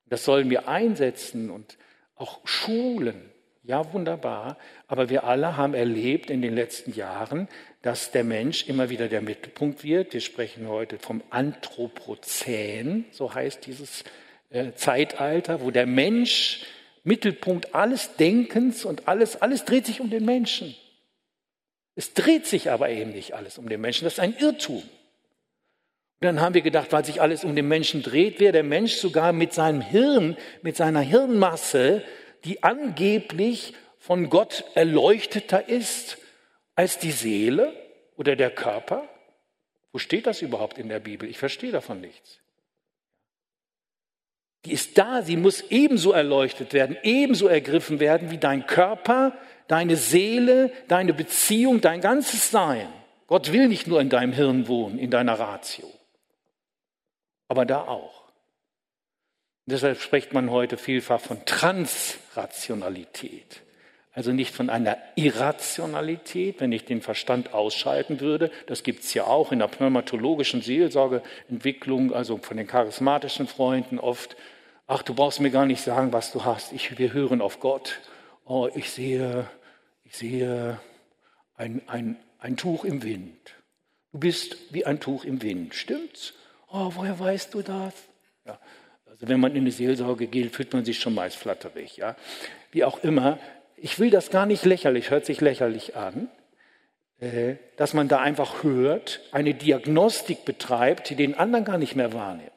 [0.07, 1.77] Das sollen wir einsetzen und
[2.15, 3.31] auch schulen.
[3.63, 4.57] Ja, wunderbar.
[4.87, 7.49] Aber wir alle haben erlebt in den letzten Jahren,
[7.83, 10.13] dass der Mensch immer wieder der Mittelpunkt wird.
[10.13, 14.05] Wir sprechen heute vom Anthropozän, so heißt dieses
[14.51, 16.65] äh, Zeitalter, wo der Mensch
[17.05, 20.75] Mittelpunkt alles Denkens und alles, alles dreht sich um den Menschen.
[21.95, 24.05] Es dreht sich aber eben nicht alles um den Menschen.
[24.05, 24.83] Das ist ein Irrtum.
[26.21, 29.33] Dann haben wir gedacht, weil sich alles um den Menschen dreht, wäre der Mensch sogar
[29.33, 32.03] mit seinem Hirn, mit seiner Hirnmasse,
[32.45, 36.19] die angeblich von Gott erleuchteter ist
[36.79, 37.73] als die Seele
[38.17, 39.09] oder der Körper.
[39.93, 41.29] Wo steht das überhaupt in der Bibel?
[41.29, 42.39] Ich verstehe davon nichts.
[44.65, 49.37] Die ist da, sie muss ebenso erleuchtet werden, ebenso ergriffen werden wie dein Körper,
[49.67, 52.89] deine Seele, deine Beziehung, dein ganzes Sein.
[53.27, 55.91] Gott will nicht nur in deinem Hirn wohnen, in deiner Ratio
[57.49, 58.29] aber da auch.
[59.67, 63.63] Und deshalb spricht man heute vielfach von Transrationalität.
[64.19, 68.51] Also nicht von einer Irrationalität, wenn ich den Verstand ausschalten würde.
[68.67, 74.37] Das gibt es ja auch in der pneumatologischen Seelsorgeentwicklung, also von den charismatischen Freunden oft.
[74.89, 76.73] Ach, du brauchst mir gar nicht sagen, was du hast.
[76.73, 78.01] Ich, wir hören auf Gott.
[78.45, 79.49] Oh, ich sehe,
[80.03, 80.81] ich sehe
[81.55, 83.39] ein, ein, ein Tuch im Wind.
[84.11, 85.77] Du bist wie ein Tuch im Wind.
[85.77, 86.35] Stimmt's?
[86.73, 87.95] Oh, woher weißt du das?
[88.45, 88.59] Ja,
[89.07, 91.99] also wenn man in die Seelsorge geht, fühlt man sich schon als flatterig.
[91.99, 92.17] Ja?
[92.73, 93.39] Wie auch immer,
[93.81, 96.29] ich will das gar nicht lächerlich, hört sich lächerlich an,
[97.21, 102.13] äh, dass man da einfach hört, eine Diagnostik betreibt, die den anderen gar nicht mehr
[102.13, 102.53] wahrnimmt.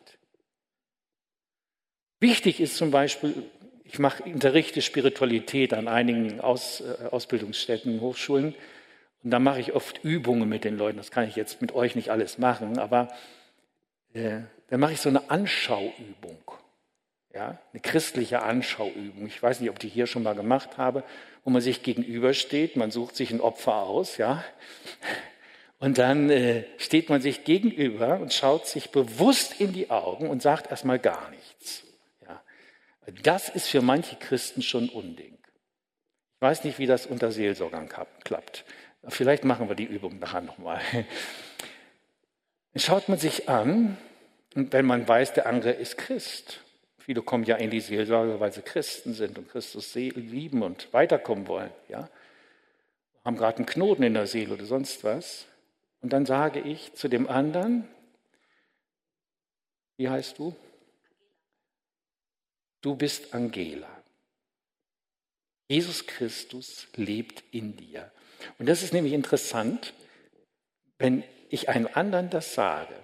[2.20, 3.34] Wichtig ist zum Beispiel,
[3.84, 8.56] ich mache unterrichte Spiritualität an einigen Aus, äh, Ausbildungsstätten, Hochschulen,
[9.24, 10.98] und da mache ich oft Übungen mit den Leuten.
[10.98, 13.10] Das kann ich jetzt mit euch nicht alles machen, aber
[14.14, 16.40] äh, dann mache ich so eine Anschauübung.
[17.34, 19.26] Ja, eine christliche Anschauübung.
[19.26, 21.04] Ich weiß nicht, ob die hier schon mal gemacht habe,
[21.46, 24.44] wo man sich gegenübersteht, man sucht sich ein Opfer aus, ja.
[25.80, 30.41] Und dann äh, steht man sich gegenüber und schaut sich bewusst in die Augen und
[30.41, 31.84] sagt erstmal gar nichts.
[32.22, 32.44] Ja.
[33.24, 35.38] Das ist für manche Christen schon Unding.
[36.36, 37.89] Ich weiß nicht, wie das unter Seelsorgern
[38.24, 38.65] klappt.
[39.08, 40.82] Vielleicht machen wir die Übung nachher nochmal.
[42.74, 43.98] Dann schaut man sich an
[44.54, 46.62] und wenn man weiß, der andere ist Christ.
[47.12, 51.45] Viele kommen ja in die Seelsorge, weil sie Christen sind und Christus lieben und weiterkommen
[51.45, 51.74] wollen.
[51.89, 52.10] Ja?
[53.26, 55.45] Haben gerade einen Knoten in der Seele oder sonst was.
[56.00, 57.86] Und dann sage ich zu dem anderen,
[59.97, 60.56] wie heißt du?
[62.80, 63.89] Du bist Angela.
[65.67, 68.10] Jesus Christus lebt in dir.
[68.58, 69.93] Und das ist nämlich interessant,
[70.97, 72.95] wenn ich einem anderen das sage,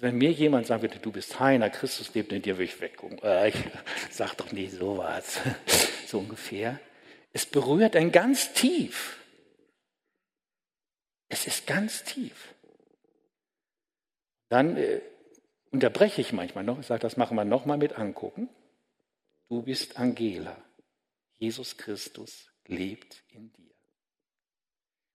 [0.00, 3.18] wenn mir jemand sagen würde, du bist Heiner, Christus lebt in dir, würde ich weggucken.
[3.22, 3.54] Äh, ich
[4.10, 5.40] sag doch nicht sowas,
[6.06, 6.80] so ungefähr.
[7.32, 9.18] Es berührt ein ganz tief.
[11.28, 12.54] Es ist ganz tief.
[14.48, 15.00] Dann äh,
[15.70, 18.48] unterbreche ich manchmal noch, ich sage, das machen wir nochmal mit angucken.
[19.48, 20.56] Du bist Angela.
[21.38, 23.70] Jesus Christus lebt in dir.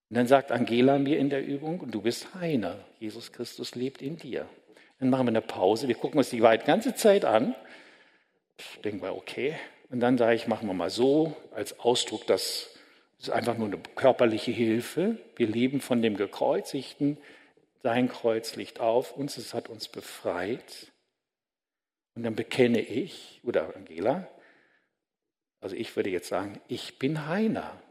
[0.10, 2.86] Und dann sagt Angela mir in der Übung, du bist Heiner.
[3.00, 4.48] Jesus Christus lebt in dir.
[5.00, 5.88] Dann machen wir eine Pause.
[5.88, 7.56] Wir gucken uns die ganze Zeit an.
[8.84, 9.56] Denken wir, okay.
[9.90, 12.70] Und dann sage ich, machen wir mal so, als Ausdruck, das
[13.20, 15.18] ist einfach nur eine körperliche Hilfe.
[15.36, 17.18] Wir leben von dem Gekreuzigten.
[17.84, 20.92] Sein Kreuz liegt auf uns, es hat uns befreit.
[22.16, 24.28] Und dann bekenne ich, oder Angela,
[25.60, 27.82] also ich würde jetzt sagen, ich bin Heiner.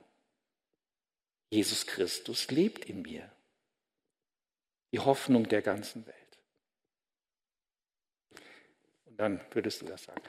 [1.50, 3.30] Jesus Christus lebt in mir.
[4.92, 6.23] Die Hoffnung der ganzen Welt.
[9.14, 10.20] Und dann würdest du das sagen.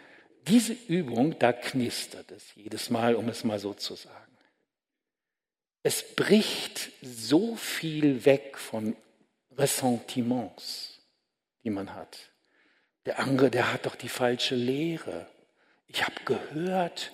[0.47, 4.37] Diese Übung, da knistert es jedes Mal, um es mal so zu sagen.
[5.81, 8.95] Es bricht so viel weg von
[9.57, 10.99] Ressentiments,
[11.63, 12.31] die man hat.
[13.07, 15.27] Der andere, der hat doch die falsche Lehre.
[15.87, 17.11] Ich habe gehört,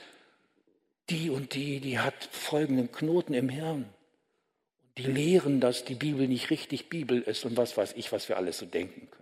[1.09, 3.93] die und die, die hat folgenden Knoten im Hirn
[4.97, 8.37] die lehren, dass die Bibel nicht richtig Bibel ist und was weiß ich, was wir
[8.37, 9.20] alles so denken können.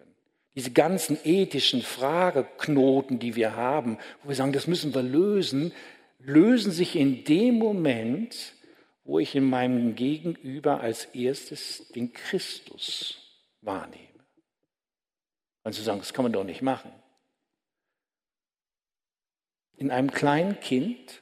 [0.55, 5.73] Diese ganzen ethischen Frageknoten, die wir haben, wo wir sagen, das müssen wir lösen,
[6.19, 8.53] lösen sich in dem Moment,
[9.03, 14.07] wo ich in meinem Gegenüber als erstes den Christus wahrnehme.
[15.63, 16.91] Und zu sagen, das kann man doch nicht machen.
[19.77, 21.21] In einem kleinen Kind,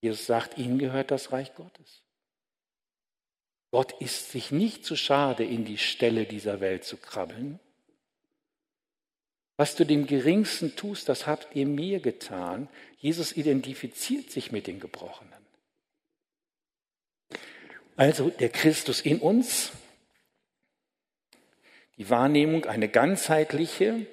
[0.00, 2.02] Jesus sagt, ihnen gehört das Reich Gottes.
[3.72, 7.58] Gott ist sich nicht zu schade, in die Stelle dieser Welt zu krabbeln.
[9.56, 12.68] Was du dem Geringsten tust, das habt ihr mir getan.
[12.98, 15.32] Jesus identifiziert sich mit den Gebrochenen.
[17.96, 19.72] Also der Christus in uns,
[21.96, 24.06] die Wahrnehmung, eine ganzheitliche,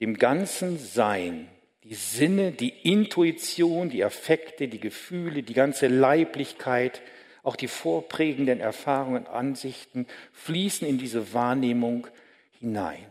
[0.00, 1.48] dem ganzen Sein,
[1.84, 7.02] die Sinne, die Intuition, die Affekte, die Gefühle, die ganze Leiblichkeit,
[7.44, 12.08] Auch die vorprägenden Erfahrungen und Ansichten fließen in diese Wahrnehmung
[12.58, 13.06] hinein.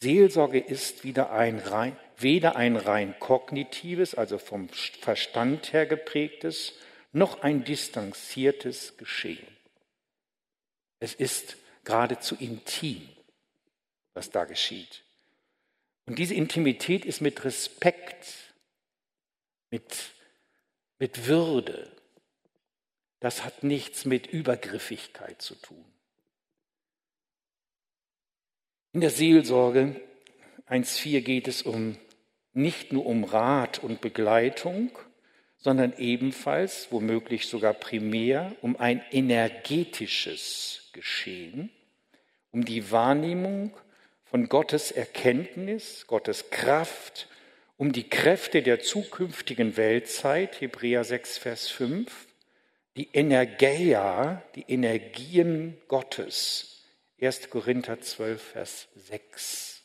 [0.00, 6.74] Seelsorge ist wieder ein rein, weder ein rein kognitives, also vom Verstand her geprägtes,
[7.12, 9.46] noch ein distanziertes Geschehen.
[10.98, 13.08] Es ist geradezu intim,
[14.12, 15.04] was da geschieht.
[16.06, 18.54] Und diese Intimität ist mit Respekt,
[19.70, 20.14] mit,
[20.98, 21.91] mit Würde.
[23.22, 25.84] Das hat nichts mit Übergriffigkeit zu tun.
[28.92, 30.00] In der Seelsorge
[30.68, 31.96] 1.4 geht es um
[32.52, 34.90] nicht nur um Rat und Begleitung,
[35.56, 41.70] sondern ebenfalls, womöglich sogar primär, um ein energetisches Geschehen,
[42.50, 43.72] um die Wahrnehmung
[44.24, 47.28] von Gottes Erkenntnis, Gottes Kraft,
[47.76, 52.26] um die Kräfte der zukünftigen Weltzeit, Hebräer 6, Vers 5,
[52.96, 56.84] die Energeia, die Energien Gottes,
[57.20, 57.48] 1.
[57.48, 59.82] Korinther 12, Vers 6.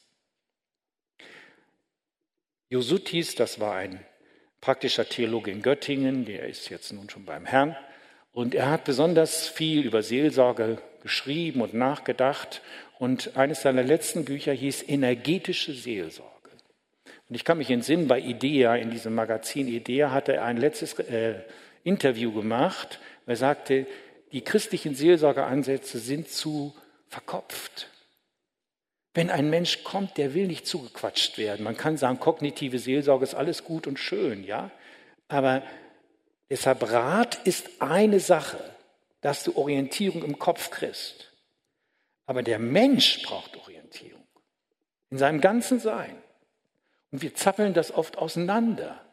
[2.69, 4.05] Josutis, das war ein
[4.59, 7.77] praktischer Theologe in Göttingen, der ist jetzt nun schon beim Herrn.
[8.33, 12.61] Und er hat besonders viel über Seelsorge geschrieben und nachgedacht.
[12.99, 16.51] Und eines seiner letzten Bücher hieß Energetische Seelsorge.
[17.29, 20.99] Und ich kann mich entsinnen, bei IDEA, in diesem Magazin IDEA, hatte er ein letztes
[20.99, 21.35] äh,
[21.87, 22.99] Interview gemacht.
[23.25, 23.87] Er sagte,
[24.31, 26.75] die christlichen Seelsorgeansätze sind zu
[27.07, 27.89] verkopft.
[29.13, 31.63] Wenn ein Mensch kommt, der will nicht zugequatscht werden.
[31.63, 34.69] Man kann sagen, kognitive Seelsorge ist alles gut und schön, ja.
[35.27, 35.63] Aber
[36.49, 38.59] deshalb Rat ist eine Sache,
[39.21, 41.31] dass du Orientierung im Kopf kriegst.
[42.25, 44.27] Aber der Mensch braucht Orientierung
[45.09, 46.21] in seinem ganzen Sein.
[47.11, 49.06] Und wir zappeln das oft auseinander.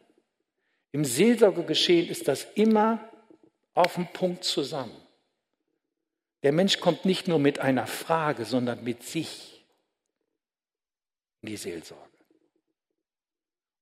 [0.94, 3.00] Im Seelsorgegeschehen ist das immer
[3.74, 4.94] auf den Punkt zusammen.
[6.44, 9.64] Der Mensch kommt nicht nur mit einer Frage, sondern mit sich
[11.42, 12.04] in die Seelsorge.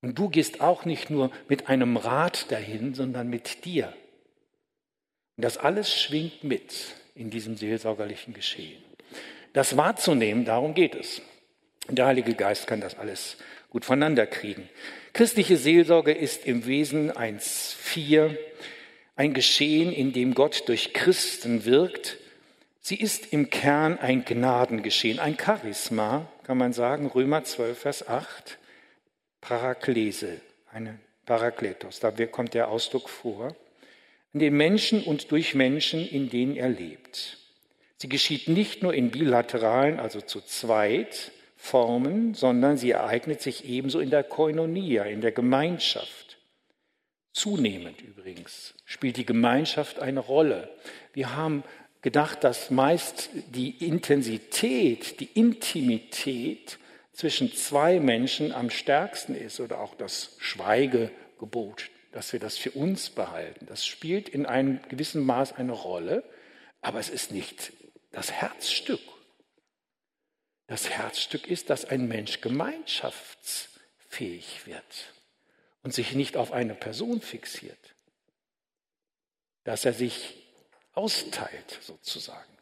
[0.01, 3.93] Und du gehst auch nicht nur mit einem Rat dahin, sondern mit dir.
[5.37, 8.83] Und das alles schwingt mit in diesem seelsorgerlichen Geschehen.
[9.53, 11.21] Das wahrzunehmen, darum geht es.
[11.91, 13.37] Der Heilige Geist kann das alles
[13.73, 14.69] gut voneinander kriegen.
[15.15, 18.37] Christliche Seelsorge ist im Wesen 1.4
[19.17, 22.19] ein Geschehen, in dem Gott durch Christen wirkt.
[22.83, 28.59] Sie ist im Kern ein Gnadengeschehen, ein Charisma, kann man sagen, Römer 12, Vers 8,
[29.41, 33.57] Paraklese, eine Parakletos, da kommt der Ausdruck vor,
[34.35, 37.39] an den Menschen und durch Menschen, in denen er lebt.
[37.97, 41.33] Sie geschieht nicht nur in bilateralen, also zu zweit,
[41.63, 46.39] Formen, sondern sie ereignet sich ebenso in der Koinonia, in der Gemeinschaft.
[47.33, 50.69] Zunehmend übrigens spielt die Gemeinschaft eine Rolle.
[51.13, 51.63] Wir haben
[52.03, 56.79] gedacht, dass meist die Intensität, die Intimität
[57.13, 63.09] zwischen zwei Menschen am stärksten ist oder auch das Schweigegebot, dass wir das für uns
[63.11, 63.67] behalten.
[63.67, 66.25] Das spielt in einem gewissen Maß eine Rolle,
[66.81, 67.73] aber es ist nicht
[68.11, 69.01] das Herzstück.
[70.73, 75.13] Das Herzstück ist, dass ein Mensch gemeinschaftsfähig wird
[75.83, 77.95] und sich nicht auf eine Person fixiert,
[79.65, 80.35] dass er sich
[80.95, 82.57] austeilt sozusagen.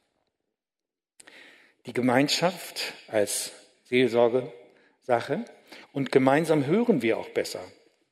[1.87, 3.53] Die Gemeinschaft als
[3.85, 5.45] Seelsorgesache
[5.93, 7.63] und gemeinsam hören wir auch besser,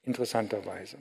[0.05, 0.99] interessanterweise.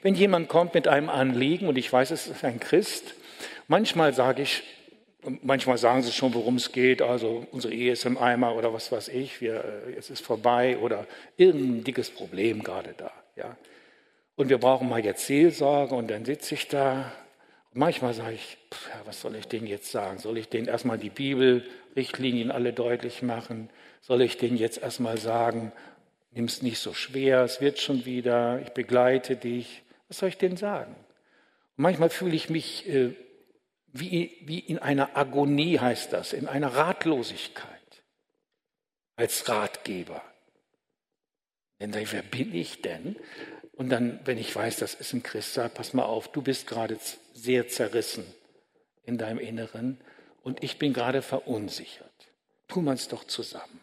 [0.00, 3.14] Wenn jemand kommt mit einem Anliegen und ich weiß, es ist ein Christ,
[3.66, 4.62] manchmal sage ich,
[5.42, 8.92] manchmal sagen sie schon, worum es geht, also unsere Ehe ist im Eimer oder was
[8.92, 11.06] weiß ich, wir, äh, es ist vorbei oder
[11.36, 13.10] irgendein dickes Problem gerade da.
[13.36, 13.56] Ja.
[14.36, 17.12] Und wir brauchen mal jetzt Seelsorge und dann sitze ich da
[17.74, 20.18] Manchmal sage ich, pff, was soll ich denen jetzt sagen?
[20.18, 23.68] Soll ich denen erstmal die Bibelrichtlinien alle deutlich machen?
[24.00, 25.72] Soll ich denen jetzt erstmal sagen,
[26.32, 29.82] nimm es nicht so schwer, es wird schon wieder, ich begleite dich?
[30.08, 30.94] Was soll ich denen sagen?
[31.76, 33.14] Und manchmal fühle ich mich äh,
[34.00, 38.02] wie, wie in einer Agonie, heißt das, in einer Ratlosigkeit
[39.16, 40.22] als Ratgeber.
[41.80, 43.16] Denn wer bin ich denn?
[43.72, 46.66] Und dann, wenn ich weiß, das ist ein Christ, sag, pass mal auf, du bist
[46.66, 46.98] gerade
[47.32, 48.24] sehr zerrissen
[49.04, 50.00] in deinem Inneren
[50.42, 52.28] und ich bin gerade verunsichert.
[52.66, 53.80] Tun wir es doch zusammen.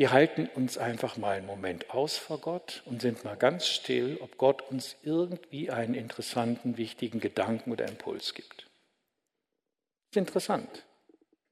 [0.00, 4.16] Wir halten uns einfach mal einen Moment aus vor Gott und sind mal ganz still,
[4.22, 8.60] ob Gott uns irgendwie einen interessanten, wichtigen Gedanken oder Impuls gibt.
[8.62, 10.86] Das ist interessant.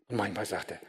[0.08, 0.80] Und manchmal sagt er,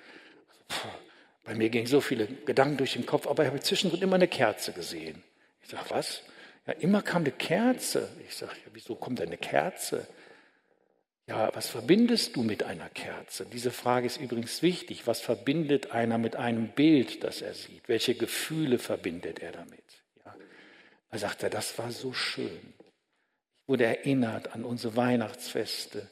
[1.44, 4.30] bei mir gingen so viele Gedanken durch den Kopf, aber ich habe zwischendrin immer eine
[4.30, 5.22] Kerze gesehen.
[5.62, 6.24] Ich sage, was?
[6.66, 8.08] Ja, immer kam eine Kerze.
[8.26, 10.08] Ich sage, ja, wieso kommt eine Kerze?
[11.30, 13.46] Ja, was verbindest du mit einer Kerze?
[13.46, 15.06] Diese Frage ist übrigens wichtig.
[15.06, 17.88] Was verbindet einer mit einem Bild, das er sieht?
[17.88, 19.84] Welche Gefühle verbindet er damit?
[20.26, 20.36] Ja.
[21.12, 22.74] Da sagt er, das war so schön.
[23.62, 26.10] Ich wurde erinnert an unsere Weihnachtsfeste,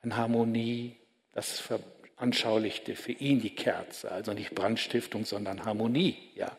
[0.00, 0.96] an Harmonie.
[1.34, 6.18] Das veranschaulichte für ihn die Kerze, also nicht Brandstiftung, sondern Harmonie.
[6.34, 6.58] Ja.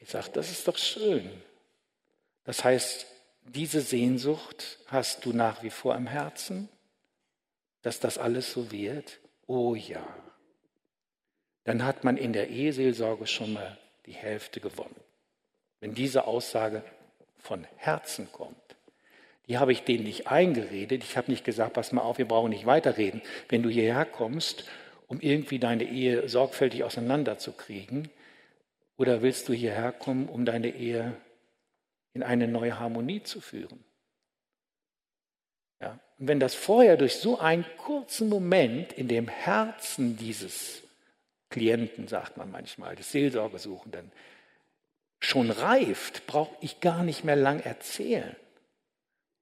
[0.00, 1.28] Ich sage, das ist doch schön.
[2.44, 3.06] Das heißt,
[3.42, 6.68] diese Sehnsucht hast du nach wie vor im Herzen?
[7.86, 9.20] Dass das alles so wird?
[9.46, 10.04] Oh ja.
[11.62, 14.96] Dann hat man in der Eheseelsorge schon mal die Hälfte gewonnen.
[15.78, 16.82] Wenn diese Aussage
[17.38, 18.56] von Herzen kommt.
[19.46, 21.04] Die habe ich denen nicht eingeredet.
[21.04, 23.22] Ich habe nicht gesagt, pass mal auf, wir brauchen nicht weiterreden.
[23.48, 24.64] Wenn du hierher kommst,
[25.06, 28.10] um irgendwie deine Ehe sorgfältig auseinanderzukriegen,
[28.96, 31.14] oder willst du hierher kommen, um deine Ehe
[32.14, 33.84] in eine neue Harmonie zu führen?
[36.18, 40.82] Und wenn das vorher durch so einen kurzen Moment in dem Herzen dieses
[41.50, 44.10] Klienten, sagt man manchmal, des Seelsorgesuchenden,
[45.20, 48.36] schon reift, brauche ich gar nicht mehr lang erzählen.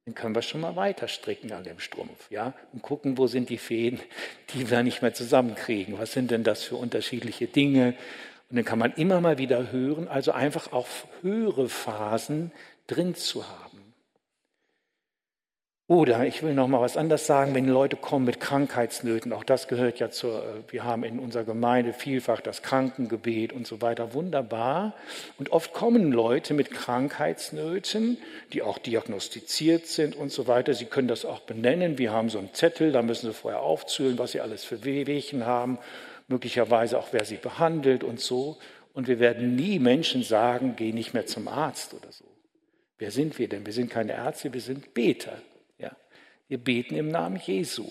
[0.04, 3.48] Dann können wir schon mal weiter stricken an dem Strumpf, ja, und gucken, wo sind
[3.48, 4.00] die Fäden,
[4.52, 5.98] die wir nicht mehr zusammenkriegen.
[5.98, 7.94] Was sind denn das für unterschiedliche Dinge?
[8.50, 10.88] Und dann kann man immer mal wieder hören, also einfach auch
[11.22, 12.52] höhere Phasen
[12.86, 13.73] drin zu haben.
[15.86, 19.68] Oder ich will noch mal was anderes sagen, wenn Leute kommen mit Krankheitsnöten, auch das
[19.68, 24.14] gehört ja zur, äh, wir haben in unserer Gemeinde vielfach das Krankengebet und so weiter,
[24.14, 24.94] wunderbar.
[25.38, 28.16] Und oft kommen Leute mit Krankheitsnöten,
[28.54, 30.72] die auch diagnostiziert sind und so weiter.
[30.72, 31.98] Sie können das auch benennen.
[31.98, 35.44] Wir haben so einen Zettel, da müssen Sie vorher aufzählen, was Sie alles für Wehwehchen
[35.44, 35.78] haben,
[36.28, 38.56] möglicherweise auch wer Sie behandelt und so.
[38.94, 42.24] Und wir werden nie Menschen sagen, geh nicht mehr zum Arzt oder so.
[42.96, 43.66] Wer sind wir denn?
[43.66, 45.36] Wir sind keine Ärzte, wir sind Beter.
[46.48, 47.88] Wir beten im Namen Jesu.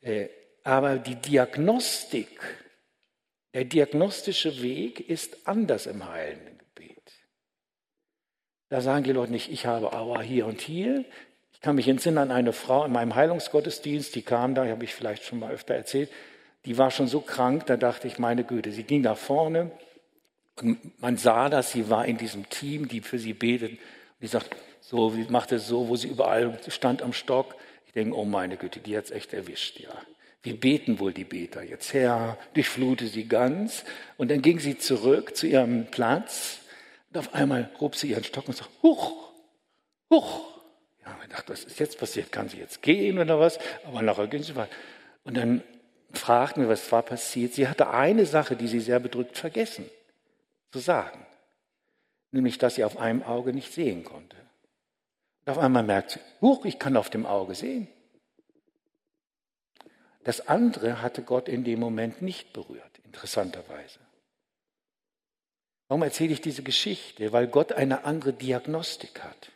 [0.00, 0.28] Äh,
[0.62, 2.40] aber die Diagnostik,
[3.54, 7.12] der diagnostische Weg ist anders im heilenden Gebet.
[8.68, 11.04] Da sagen die Leute nicht, ich habe Aua hier und hier.
[11.52, 14.94] Ich kann mich entsinnen an eine Frau in meinem Heilungsgottesdienst, die kam da, habe ich
[14.94, 16.10] vielleicht schon mal öfter erzählt,
[16.64, 19.70] die war schon so krank, da dachte ich, meine Güte, sie ging nach vorne
[20.56, 23.72] und man sah dass sie war in diesem Team, die für sie betet.
[23.72, 23.78] Und
[24.22, 27.54] die sagt, so, wie macht es so, wo sie überall stand am Stock.
[27.86, 29.90] Ich denke, oh meine Güte, die hat es echt erwischt, ja.
[30.42, 31.92] Wie beten wohl die Beter jetzt?
[31.92, 33.84] Herr, durchflute sie ganz.
[34.16, 36.60] Und dann ging sie zurück zu ihrem Platz.
[37.10, 39.32] Und auf einmal hob sie ihren Stock und sagte, huch,
[40.08, 40.40] huch.
[41.04, 42.32] Ja, ich dachte, was ist jetzt passiert?
[42.32, 43.58] Kann sie jetzt gehen oder was?
[43.84, 44.72] Aber nachher ging sie weiter.
[45.24, 45.62] Und dann
[46.12, 47.52] fragten wir, was war passiert.
[47.52, 49.84] Sie hatte eine Sache, die sie sehr bedrückt vergessen
[50.72, 51.26] zu sagen.
[52.30, 54.36] Nämlich, dass sie auf einem Auge nicht sehen konnte.
[55.50, 57.88] Auf einmal merkt sie, huch, ich kann auf dem Auge sehen.
[60.22, 63.98] Das andere hatte Gott in dem Moment nicht berührt, interessanterweise.
[65.88, 67.32] Warum erzähle ich diese Geschichte?
[67.32, 69.50] Weil Gott eine andere Diagnostik hat.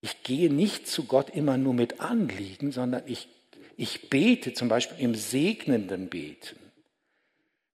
[0.00, 3.28] Ich gehe nicht zu Gott immer nur mit Anliegen, sondern ich,
[3.76, 6.58] ich bete zum Beispiel im segnenden Beten.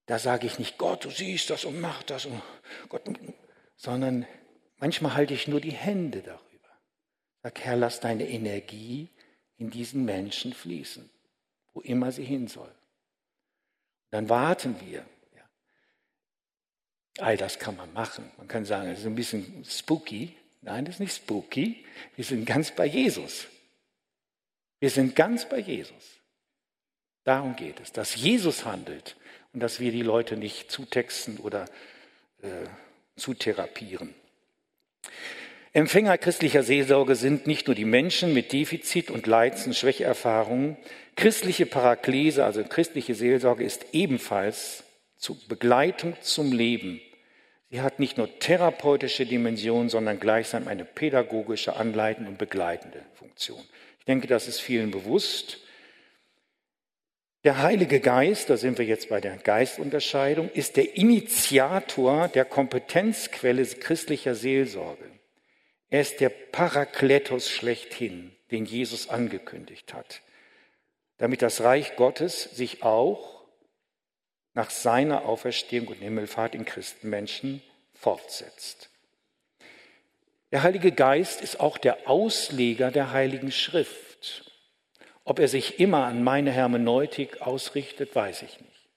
[0.05, 2.43] Da sage ich nicht, Gott, du siehst das und mach das, und
[2.91, 3.05] Gott,
[3.77, 4.27] sondern
[4.79, 6.49] Manchmal halte ich nur die Hände darüber.
[7.43, 9.09] Sag, Herr, lass deine Energie
[9.57, 11.09] in diesen Menschen fließen,
[11.75, 12.73] wo immer sie hin soll.
[14.11, 15.05] Dann warten wir.
[15.37, 15.49] Ja.
[17.19, 18.31] All das kann man machen.
[18.39, 20.35] Man kann sagen, es ist ein bisschen spooky.
[20.63, 21.85] Nein, das ist nicht spooky.
[22.17, 23.49] Wir sind ganz bei Jesus.
[24.81, 26.21] Wir sind ganz bei Jesus.
[27.25, 29.17] Darum geht es, dass Jesus handelt
[29.53, 31.67] und dass wir die Leute nicht zutexten oder
[32.43, 32.67] äh,
[33.17, 34.15] zutherapieren.
[35.73, 40.77] Empfänger christlicher Seelsorge sind nicht nur die Menschen mit Defizit- und Leids- und Schwächeerfahrungen.
[41.15, 44.85] Christliche Paraklese, also christliche Seelsorge, ist ebenfalls
[45.17, 47.01] zur Begleitung zum Leben.
[47.71, 53.61] Sie hat nicht nur therapeutische Dimension, sondern gleichsam eine pädagogische, anleitende und begleitende Funktion.
[53.99, 55.59] Ich denke, das ist vielen bewusst.
[57.45, 63.65] Der Heilige Geist, da sind wir jetzt bei der Geistunterscheidung, ist der Initiator der Kompetenzquelle
[63.65, 65.05] christlicher Seelsorge.
[65.89, 70.23] Er ist der Parakletos schlechthin, den Jesus angekündigt hat,
[71.19, 73.45] damit das Reich Gottes sich auch
[74.55, 77.63] nach seiner Auferstehung und Himmelfahrt in Christenmenschen
[77.95, 78.91] fortsetzt.
[80.51, 84.08] Der Heilige Geist ist auch der Ausleger der Heiligen Schrift.
[85.29, 88.89] Ob er sich immer an meine Hermeneutik ausrichtet, weiß ich nicht.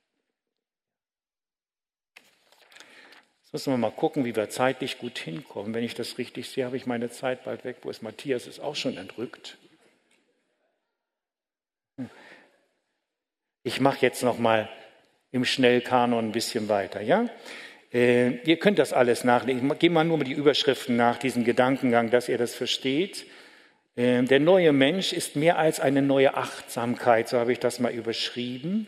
[3.41, 5.73] Jetzt müssen wir mal gucken, wie wir zeitlich gut hinkommen.
[5.73, 7.79] Wenn ich das richtig sehe, habe ich meine Zeit bald weg.
[7.82, 8.47] Wo ist Matthias?
[8.47, 9.57] Ist auch schon entrückt.
[13.63, 14.69] Ich mache jetzt noch mal
[15.32, 17.29] im Schnellkanon ein bisschen weiter, ja?
[17.91, 19.69] Äh, ihr könnt das alles nachlesen.
[19.69, 23.25] Ich gehe mal nur mal die Überschriften nach, diesen Gedankengang, dass ihr das versteht.
[23.95, 27.91] Äh, der neue Mensch ist mehr als eine neue Achtsamkeit, so habe ich das mal
[27.91, 28.87] überschrieben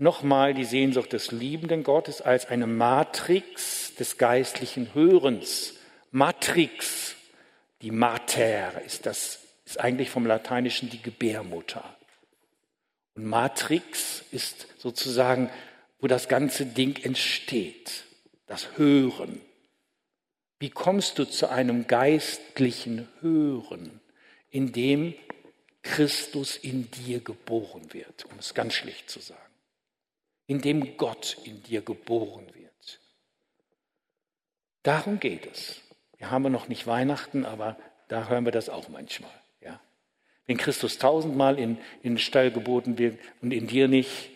[0.00, 5.74] nochmal die Sehnsucht des liebenden Gottes als eine Matrix des geistlichen Hörens.
[6.10, 7.16] Matrix,
[7.82, 11.84] die Mater ist das, ist eigentlich vom Lateinischen die Gebärmutter.
[13.14, 15.50] Und Matrix ist sozusagen,
[16.00, 18.04] wo das ganze Ding entsteht,
[18.46, 19.42] das Hören.
[20.58, 23.99] Wie kommst du zu einem geistlichen Hören,
[24.50, 25.14] in dem
[25.82, 29.50] Christus in dir geboren wird, um es ganz schlicht zu sagen?
[30.50, 33.00] in dem Gott in dir geboren wird.
[34.82, 35.80] Darum geht es.
[36.18, 37.78] Wir haben noch nicht Weihnachten, aber
[38.08, 39.30] da hören wir das auch manchmal.
[39.60, 39.78] Ja?
[40.46, 44.30] Wenn Christus tausendmal in, in den Stall geboten wird und in dir nicht,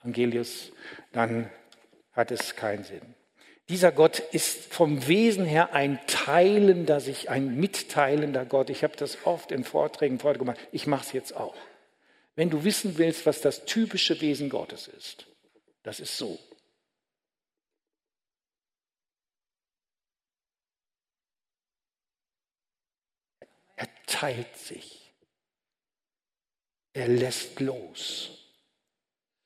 [0.00, 0.72] Angelius,
[1.12, 1.50] dann
[2.12, 3.14] hat es keinen Sinn.
[3.68, 8.70] Dieser Gott ist vom Wesen her ein teilender, sich ein mitteilender Gott.
[8.70, 10.58] Ich habe das oft in Vorträgen vorgemacht.
[10.72, 11.54] Ich mache es jetzt auch.
[12.34, 15.26] Wenn du wissen willst, was das typische Wesen Gottes ist,
[15.82, 16.38] das ist so.
[23.76, 25.12] Er teilt sich.
[26.94, 28.30] Er lässt los.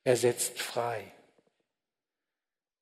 [0.05, 1.13] Er setzt frei.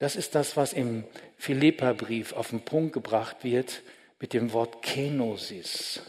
[0.00, 1.04] Das ist das, was im
[1.36, 3.82] Philipperbrief auf den Punkt gebracht wird
[4.18, 6.00] mit dem Wort Kenosis.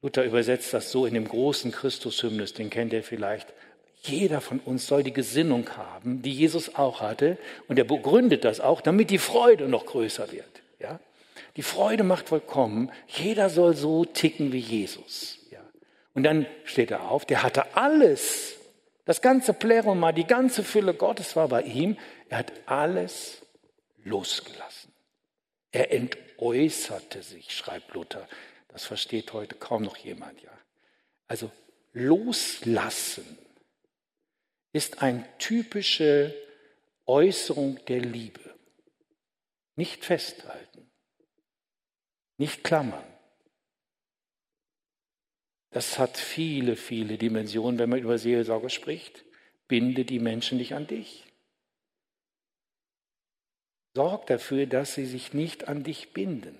[0.00, 3.52] Luther übersetzt das so in dem großen Christushymnus, den kennt ihr vielleicht.
[4.02, 7.36] Jeder von uns soll die Gesinnung haben, die Jesus auch hatte.
[7.68, 10.62] Und er begründet das auch, damit die Freude noch größer wird.
[10.78, 11.00] Ja?
[11.56, 12.92] Die Freude macht vollkommen.
[13.08, 15.38] Jeder soll so ticken wie Jesus.
[15.50, 15.60] Ja?
[16.12, 18.56] Und dann steht er auf, der hatte alles.
[19.04, 21.96] Das ganze Pleroma, die ganze Fülle Gottes war bei ihm.
[22.28, 23.44] Er hat alles
[24.04, 24.92] losgelassen.
[25.70, 28.28] Er entäußerte sich, schreibt Luther.
[28.68, 30.56] Das versteht heute kaum noch jemand, ja.
[31.26, 31.50] Also
[31.92, 33.38] loslassen
[34.72, 36.34] ist eine typische
[37.06, 38.54] Äußerung der Liebe.
[39.76, 40.90] Nicht festhalten,
[42.36, 43.04] nicht klammern.
[45.70, 49.24] Das hat viele, viele Dimensionen, wenn man über Seelsorge spricht.
[49.66, 51.24] Binde die Menschen nicht an dich.
[53.94, 56.58] Sorg dafür, dass sie sich nicht an dich binden,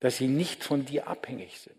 [0.00, 1.76] dass sie nicht von dir abhängig sind.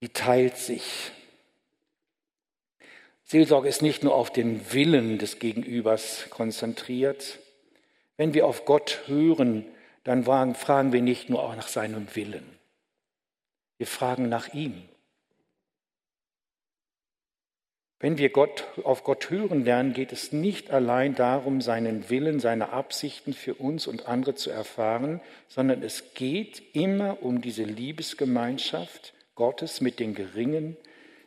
[0.00, 1.12] Sie teilt sich
[3.30, 7.38] Seelsorge ist nicht nur auf den Willen des Gegenübers konzentriert.
[8.16, 9.66] Wenn wir auf Gott hören,
[10.02, 12.58] dann fragen wir nicht nur auch nach seinem Willen.
[13.76, 14.82] Wir fragen nach ihm.
[18.00, 22.70] Wenn wir Gott, auf Gott hören lernen, geht es nicht allein darum, seinen Willen, seine
[22.70, 29.80] Absichten für uns und andere zu erfahren, sondern es geht immer um diese Liebesgemeinschaft Gottes
[29.80, 30.76] mit den Geringen.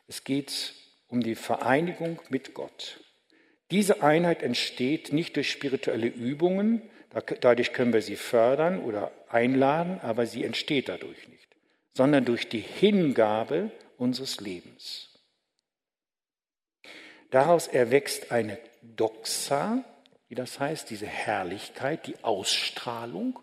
[0.07, 0.74] Es geht
[1.09, 3.01] um die Vereinigung mit Gott.
[3.69, 6.82] Diese Einheit entsteht nicht durch spirituelle Übungen,
[7.41, 11.47] dadurch können wir sie fördern oder einladen, aber sie entsteht dadurch nicht,
[11.93, 15.11] sondern durch die Hingabe unseres Lebens.
[17.32, 19.84] Daraus erwächst eine Doxa,
[20.28, 23.40] wie das heißt, diese Herrlichkeit, die Ausstrahlung.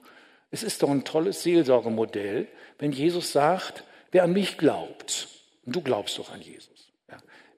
[0.50, 5.28] Es ist doch ein tolles Seelsorgemodell, wenn Jesus sagt, wer an mich glaubt,
[5.64, 6.78] und du glaubst doch an Jesus,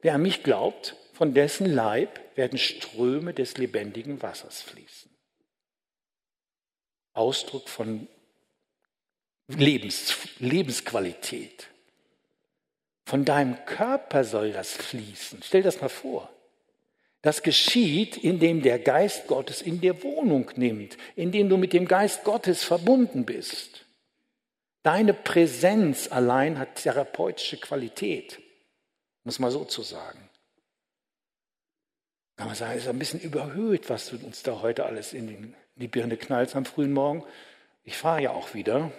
[0.02, 5.10] Wer an mich glaubt, von dessen Leib werden Ströme des lebendigen Wassers fließen.
[7.12, 8.08] Ausdruck von
[9.48, 11.69] Lebens, Lebensqualität.
[13.10, 15.40] Von deinem Körper soll das fließen.
[15.42, 16.30] Stell das mal vor.
[17.22, 22.22] Das geschieht, indem der Geist Gottes in dir Wohnung nimmt, indem du mit dem Geist
[22.22, 23.84] Gottes verbunden bist.
[24.84, 28.38] Deine Präsenz allein hat therapeutische Qualität
[29.24, 30.30] muss man so zu sagen.
[32.36, 35.54] Kann man sagen, es ist ein bisschen überhöht, was du uns da heute alles in
[35.74, 37.24] die Birne knallst am frühen Morgen.
[37.84, 38.92] Ich fahre ja auch wieder.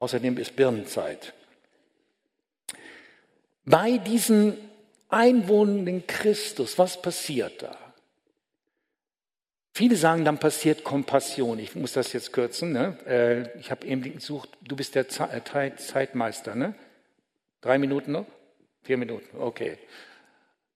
[0.00, 1.32] Außerdem ist Birnenzeit.
[3.64, 4.56] Bei diesem
[5.08, 7.76] einwohnenden Christus, was passiert da?
[9.72, 11.58] Viele sagen, dann passiert Kompassion.
[11.58, 12.72] Ich muss das jetzt kürzen.
[12.72, 12.96] Ne?
[13.06, 16.54] Äh, ich habe eben gesucht, du bist der äh, Zeitmeister.
[16.54, 16.74] Ne?
[17.60, 18.26] Drei Minuten noch?
[18.82, 19.78] Vier Minuten, okay.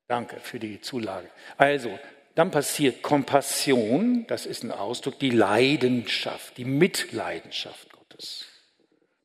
[0.09, 1.29] Danke für die Zulage.
[1.59, 1.97] Also,
[2.39, 8.47] Dann passiert Kompassion, das ist ein Ausdruck, die Leidenschaft, die Mitleidenschaft Gottes.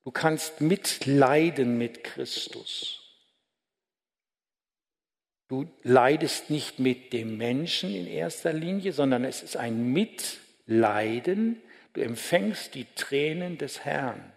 [0.03, 3.02] Du kannst mitleiden mit Christus.
[5.53, 11.61] Du leidest nicht mit dem Menschen in erster Linie, sondern es ist ein Mitleiden.
[11.93, 14.33] Du empfängst die Tränen des Herrn.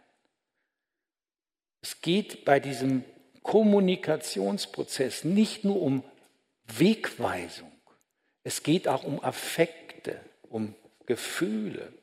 [1.81, 3.03] Es geht bei diesem
[3.43, 6.05] Kommunikationsprozess nicht nur um
[6.67, 7.73] Wegweisung,
[8.45, 10.75] es geht auch um Affekte, um
[11.07, 11.95] Gefühle.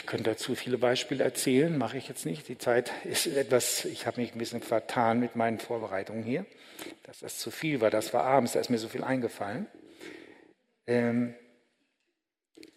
[0.00, 2.48] Ich könnte dazu viele Beispiele erzählen, mache ich jetzt nicht.
[2.48, 6.46] Die Zeit ist etwas, ich habe mich ein bisschen vertan mit meinen Vorbereitungen hier,
[7.02, 7.90] dass das zu viel war.
[7.90, 9.66] Das war abends, da ist mir so viel eingefallen.
[10.86, 11.34] Ähm,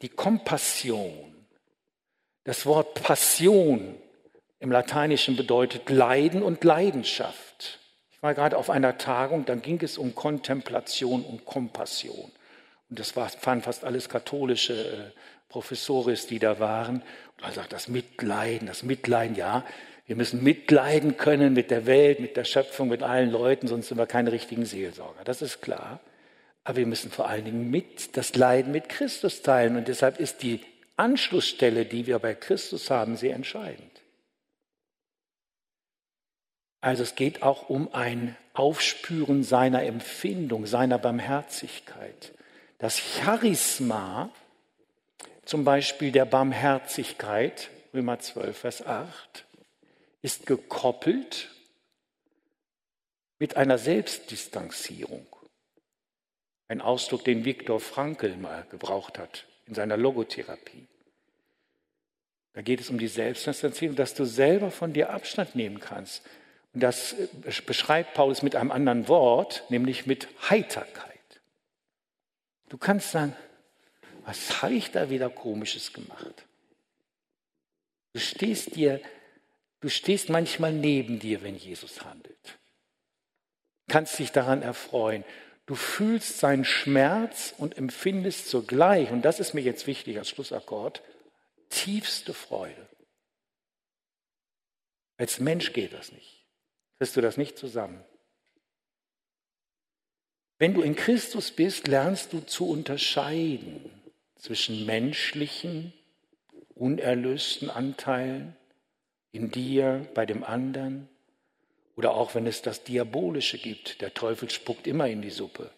[0.02, 1.36] die Kompassion,
[2.44, 3.96] das Wort Passion
[4.60, 7.80] im Lateinischen bedeutet Leiden und Leidenschaft.
[8.12, 12.32] Ich war gerade auf einer Tagung, dann ging es um Kontemplation und Kompassion.
[12.90, 15.17] Und das waren fast alles katholische äh,
[15.50, 16.98] Professoris, die da waren.
[17.36, 19.66] Und man sagt, das Mitleiden, das Mitleiden, ja,
[20.06, 23.98] wir müssen mitleiden können mit der Welt, mit der Schöpfung, mit allen Leuten, sonst sind
[23.98, 25.24] wir keine richtigen Seelsorger.
[25.26, 26.00] Das ist klar.
[26.64, 29.76] Aber wir müssen vor allen Dingen mit das Leiden mit Christus teilen.
[29.76, 30.62] Und deshalb ist die
[30.96, 34.02] Anschlussstelle, die wir bei Christus haben, sehr entscheidend.
[36.82, 42.34] Also es geht auch um ein Aufspüren seiner Empfindung, seiner Barmherzigkeit.
[42.80, 44.30] Das Charisma,
[45.48, 49.46] zum Beispiel der Barmherzigkeit, Römer 12, Vers 8,
[50.22, 51.50] ist gekoppelt
[53.40, 55.26] mit einer Selbstdistanzierung.
[56.68, 60.86] Ein Ausdruck, den Viktor Frankl mal gebraucht hat in seiner Logotherapie.
[62.52, 66.26] Da geht es um die Selbstdistanzierung, dass du selber von dir Abstand nehmen kannst.
[66.74, 67.16] Und das
[67.66, 71.14] beschreibt Paulus mit einem anderen Wort, nämlich mit Heiterkeit.
[72.68, 73.34] Du kannst sagen,
[74.28, 76.46] was habe ich da wieder komisches gemacht?
[78.12, 79.02] Du stehst dir,
[79.80, 82.60] du stehst manchmal neben dir, wenn Jesus handelt.
[83.88, 85.24] Kannst dich daran erfreuen.
[85.66, 91.02] Du fühlst seinen Schmerz und empfindest zugleich, und das ist mir jetzt wichtig als Schlussakkord,
[91.70, 92.90] tiefste Freude.
[95.16, 96.46] Als Mensch geht das nicht.
[96.98, 98.04] Kriegst du das nicht zusammen?
[100.60, 103.97] Wenn du in Christus bist, lernst du zu unterscheiden
[104.38, 105.94] zwischen menschlichen,
[106.76, 108.56] unerlösten Anteilen
[109.32, 111.10] in dir, bei dem anderen
[111.96, 115.72] oder auch wenn es das Diabolische gibt, der Teufel spuckt immer in die Suppe.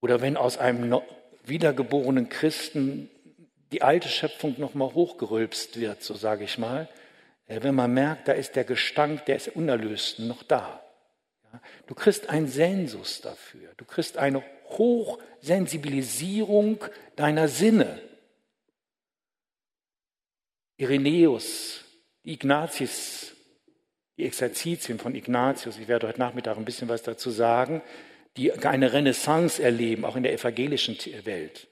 [0.00, 1.00] Oder wenn aus einem
[1.44, 3.10] wiedergeborenen Christen
[3.72, 6.88] die alte Schöpfung nochmal hochgerülpst wird, so sage ich mal,
[7.46, 10.82] äh, wenn man merkt, da ist der Gestank der ist Unerlösten noch da.
[11.86, 16.78] Du kriegst einen Sensus dafür, du kriegst eine Hochsensibilisierung
[17.16, 18.00] deiner Sinne.
[20.76, 21.84] Irenäus,
[22.22, 23.26] Ignatius
[24.16, 27.82] die Exerzitien von Ignatius, ich werde heute Nachmittag ein bisschen was dazu sagen,
[28.36, 31.68] die eine Renaissance erleben, auch in der evangelischen Welt.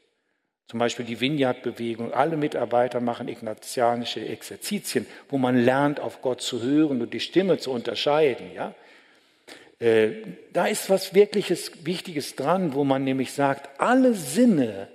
[0.66, 2.12] Zum Beispiel die Vineyard-Bewegung.
[2.12, 7.58] Alle Mitarbeiter machen ignatianische Exerzitien, wo man lernt, auf Gott zu hören und die Stimme
[7.58, 8.50] zu unterscheiden.
[8.54, 8.74] Ja?
[9.78, 10.22] Äh,
[10.52, 14.88] da ist was wirkliches Wichtiges dran, wo man nämlich sagt, alle Sinne,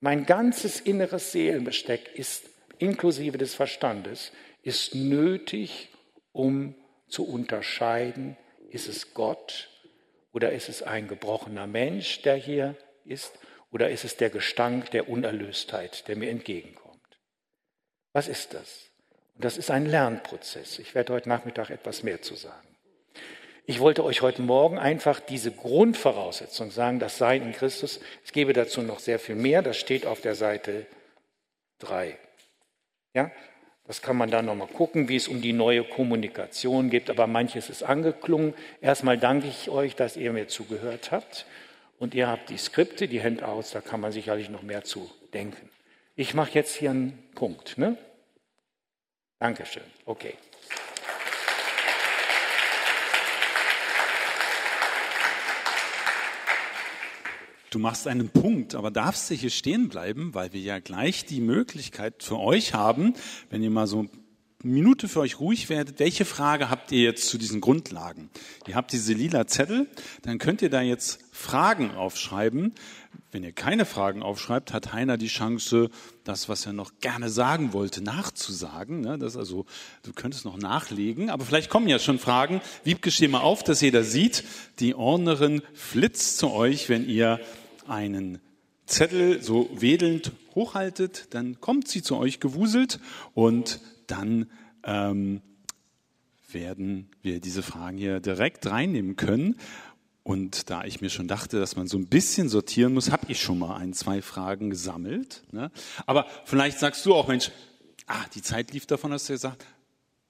[0.00, 2.48] mein ganzes inneres Seelenbesteck ist
[2.78, 5.88] inklusive des Verstandes, ist nötig,
[6.32, 6.74] um
[7.08, 8.36] zu unterscheiden,
[8.70, 9.70] ist es Gott
[10.32, 13.32] oder ist es ein gebrochener Mensch, der hier ist,
[13.72, 17.00] oder ist es der Gestank der Unerlöstheit, der mir entgegenkommt.
[18.12, 18.90] Was ist das?
[19.34, 20.78] Und das ist ein Lernprozess.
[20.78, 22.67] Ich werde heute Nachmittag etwas mehr zu sagen.
[23.70, 28.00] Ich wollte euch heute Morgen einfach diese Grundvoraussetzung sagen, das Sein in Christus.
[28.24, 30.86] Es gebe dazu noch sehr viel mehr, das steht auf der Seite
[31.80, 32.16] 3.
[33.12, 33.30] Ja?
[33.86, 37.68] Das kann man dann nochmal gucken, wie es um die neue Kommunikation geht, aber manches
[37.68, 38.54] ist angeklungen.
[38.80, 41.44] Erstmal danke ich euch, dass ihr mir zugehört habt.
[41.98, 45.68] Und ihr habt die Skripte, die Handouts, da kann man sicherlich noch mehr zu denken.
[46.16, 47.76] Ich mache jetzt hier einen Punkt.
[47.76, 47.98] Ne?
[49.38, 49.84] Dankeschön.
[50.06, 50.38] Okay.
[57.70, 61.40] Du machst einen Punkt, aber darfst du hier stehen bleiben, weil wir ja gleich die
[61.40, 63.12] Möglichkeit für euch haben,
[63.50, 64.08] wenn ihr mal so eine
[64.62, 68.28] Minute für euch ruhig werdet, welche Frage habt ihr jetzt zu diesen Grundlagen?
[68.66, 69.86] Ihr habt diese lila Zettel,
[70.22, 72.72] dann könnt ihr da jetzt Fragen aufschreiben.
[73.30, 75.90] Wenn ihr keine Fragen aufschreibt, hat Heiner die Chance,
[76.24, 79.02] das, was er noch gerne sagen wollte, nachzusagen.
[79.02, 79.18] Ne?
[79.18, 79.66] Das also,
[80.02, 82.60] du könntest noch nachlegen, aber vielleicht kommen ja schon Fragen.
[82.82, 84.42] Wiebke, steh mal auf, dass jeder sieht.
[84.80, 87.38] Die Ordnerin flitzt zu euch, wenn ihr
[87.88, 88.38] einen
[88.86, 93.00] Zettel so wedelnd hochhaltet, dann kommt sie zu euch gewuselt
[93.34, 94.50] und dann
[94.84, 95.42] ähm,
[96.50, 99.56] werden wir diese Fragen hier direkt reinnehmen können.
[100.22, 103.40] Und da ich mir schon dachte, dass man so ein bisschen sortieren muss, habe ich
[103.40, 105.42] schon mal ein, zwei Fragen gesammelt.
[105.52, 105.70] Ne?
[106.06, 107.50] Aber vielleicht sagst du auch, Mensch,
[108.06, 109.64] ah, die Zeit lief davon, hast du gesagt,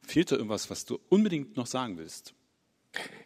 [0.02, 2.34] fehlt da irgendwas, was du unbedingt noch sagen willst?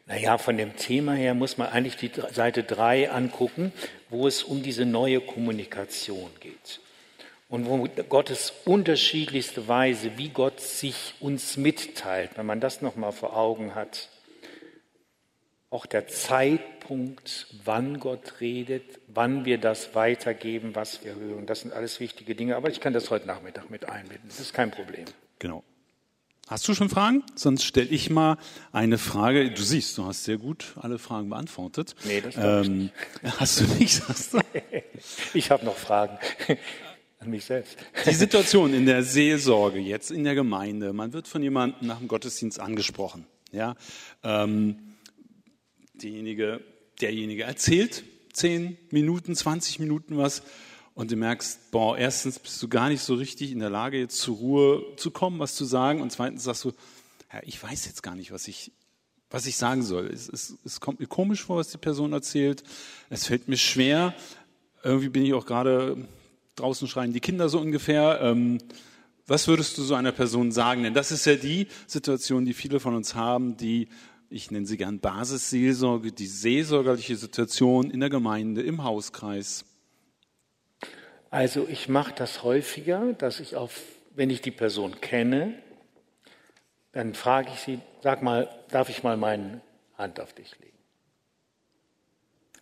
[0.06, 3.72] Naja, von dem Thema her muss man eigentlich die Seite 3 angucken,
[4.10, 6.80] wo es um diese neue Kommunikation geht.
[7.48, 13.36] Und wo Gottes unterschiedlichste Weise, wie Gott sich uns mitteilt, wenn man das nochmal vor
[13.36, 14.08] Augen hat.
[15.70, 21.46] Auch der Zeitpunkt, wann Gott redet, wann wir das weitergeben, was wir hören.
[21.46, 22.56] Das sind alles wichtige Dinge.
[22.56, 24.28] Aber ich kann das heute Nachmittag mit einbinden.
[24.28, 25.04] Das ist kein Problem.
[25.38, 25.62] Genau.
[26.52, 27.22] Hast du schon Fragen?
[27.34, 28.36] Sonst stelle ich mal
[28.72, 29.50] eine Frage.
[29.52, 31.94] Du siehst, du hast sehr gut alle Fragen beantwortet.
[32.04, 32.90] Nee, das ähm,
[33.22, 33.40] nicht.
[33.40, 34.06] Hast du nicht?
[34.06, 34.40] Hast du?
[35.32, 36.18] ich habe noch Fragen
[37.20, 37.78] an mich selbst.
[38.04, 40.92] Die Situation in der Seelsorge jetzt in der Gemeinde.
[40.92, 43.24] Man wird von jemandem nach dem Gottesdienst angesprochen.
[43.50, 43.74] Ja,
[44.22, 44.76] ähm,
[45.94, 46.60] derjenige,
[47.00, 50.42] derjenige erzählt zehn Minuten, 20 Minuten was
[50.94, 54.18] und du merkst, boah, erstens bist du gar nicht so richtig in der Lage, jetzt
[54.18, 56.02] zur Ruhe zu kommen, was zu sagen.
[56.02, 56.72] Und zweitens sagst du,
[57.32, 58.72] ja, ich weiß jetzt gar nicht, was ich,
[59.30, 60.06] was ich sagen soll.
[60.08, 62.62] Es, es, es kommt mir komisch vor, was die Person erzählt.
[63.08, 64.14] Es fällt mir schwer.
[64.82, 65.96] Irgendwie bin ich auch gerade
[66.56, 68.20] draußen schreien die Kinder so ungefähr.
[68.20, 68.58] Ähm,
[69.26, 70.82] was würdest du so einer Person sagen?
[70.82, 73.88] Denn das ist ja die Situation, die viele von uns haben, die,
[74.28, 79.64] ich nenne sie gern Basisseelsorge, die seelsorgerliche Situation in der Gemeinde, im Hauskreis.
[81.32, 83.80] Also ich mache das häufiger, dass ich auf,
[84.10, 85.54] wenn ich die Person kenne,
[86.92, 89.62] dann frage ich sie, sag mal, darf ich mal meine
[89.96, 90.76] Hand auf dich legen?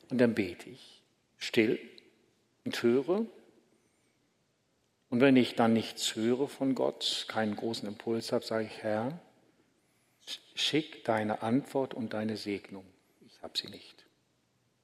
[0.09, 1.03] Und dann bete ich
[1.37, 1.81] still
[2.65, 3.27] und höre.
[5.09, 9.19] Und wenn ich dann nichts höre von Gott, keinen großen Impuls habe, sage ich, Herr,
[10.55, 12.87] schick deine Antwort und deine Segnung.
[13.27, 14.07] Ich habe sie nicht.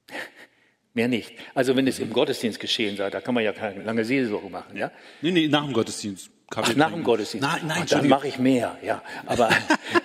[0.97, 1.31] Mehr nicht.
[1.53, 4.75] Also wenn es im Gottesdienst geschehen sei, da kann man ja keine lange Seelsorge machen,
[4.75, 4.89] ja?
[5.21, 6.31] Nee, nee, nach dem Gottesdienst.
[6.55, 7.47] Ach, nach dem Gottesdienst.
[7.47, 9.03] Nein, nein, Ach, dann mache ich mehr, ja.
[9.27, 9.47] Aber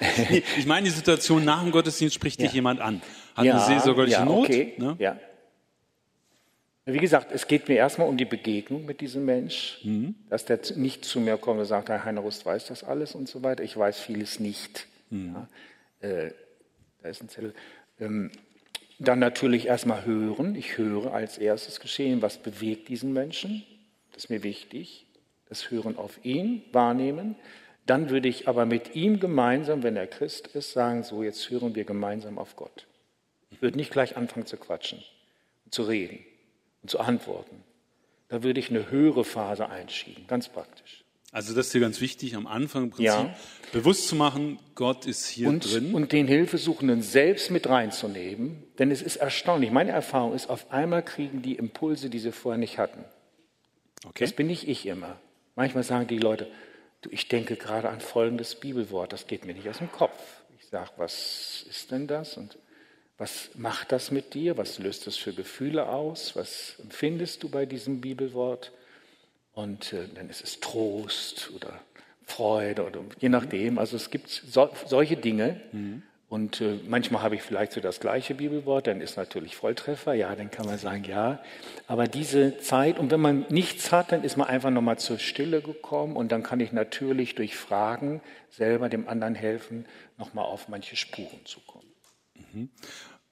[0.59, 2.45] ich meine die Situation nach dem Gottesdienst spricht ja.
[2.45, 3.01] dich jemand an,
[3.35, 5.01] hat ja, eine seelsorgerliche ja, okay, Not.
[5.01, 5.03] Ne?
[5.03, 5.19] Ja.
[6.85, 10.15] Wie gesagt, es geht mir erstmal um die Begegnung mit diesem Mensch, mhm.
[10.29, 13.31] dass der nicht zu mir kommt und sagt, Herr Heiner Rust weiß das alles und
[13.31, 13.65] so weiter.
[13.65, 14.89] Ich weiß vieles nicht.
[15.09, 15.37] Mhm.
[16.03, 16.35] Ja, äh,
[17.03, 17.55] da ist ein Zettel.
[17.99, 18.31] Ähm,
[18.99, 20.55] dann natürlich erstmal hören.
[20.55, 23.65] Ich höre als erstes geschehen, was bewegt diesen Menschen.
[24.13, 25.07] Das ist mir wichtig.
[25.49, 27.37] Das Hören auf ihn, wahrnehmen.
[27.87, 31.75] Dann würde ich aber mit ihm gemeinsam, wenn er Christ ist, sagen, so jetzt hören
[31.75, 32.87] wir gemeinsam auf Gott.
[33.51, 35.03] Ich würde nicht gleich anfangen zu quatschen,
[35.71, 36.21] zu reden
[36.83, 37.63] und zu antworten.
[38.29, 41.05] Da würde ich eine höhere Phase einschieben, ganz praktisch.
[41.33, 43.35] Also das ist dir ganz wichtig, am Anfang im Prinzip ja.
[43.73, 45.95] bewusst zu machen, Gott ist hier und, drin.
[45.95, 49.71] Und den Hilfesuchenden selbst mit reinzunehmen, denn es ist erstaunlich.
[49.71, 53.03] Meine Erfahrung ist, auf einmal kriegen die Impulse, die sie vorher nicht hatten.
[54.05, 54.25] Okay.
[54.25, 55.19] Das bin nicht ich immer.
[55.57, 56.49] Manchmal sagen die Leute,
[57.01, 60.21] du, ich denke gerade an folgendes Bibelwort, das geht mir nicht aus dem Kopf.
[60.61, 62.37] Ich sage, was ist denn das?
[62.37, 62.59] Und
[63.17, 64.59] was macht das mit dir?
[64.59, 66.37] Was löst das für Gefühle aus?
[66.37, 68.71] Was empfindest du bei diesem Bibelwort?
[69.53, 71.81] Und äh, dann ist es Trost oder
[72.25, 73.79] Freude oder je nachdem.
[73.79, 75.61] Also es gibt so, solche Dinge.
[75.73, 76.03] Mhm.
[76.29, 80.35] Und äh, manchmal habe ich vielleicht so das gleiche Bibelwort, dann ist natürlich Volltreffer, ja,
[80.35, 81.41] dann kann man sagen, ja.
[81.87, 85.61] Aber diese Zeit, und wenn man nichts hat, dann ist man einfach nochmal zur Stille
[85.61, 89.85] gekommen und dann kann ich natürlich durch Fragen selber dem anderen helfen,
[90.17, 91.93] nochmal auf manche Spuren zu kommen.
[92.55, 92.71] Mhm.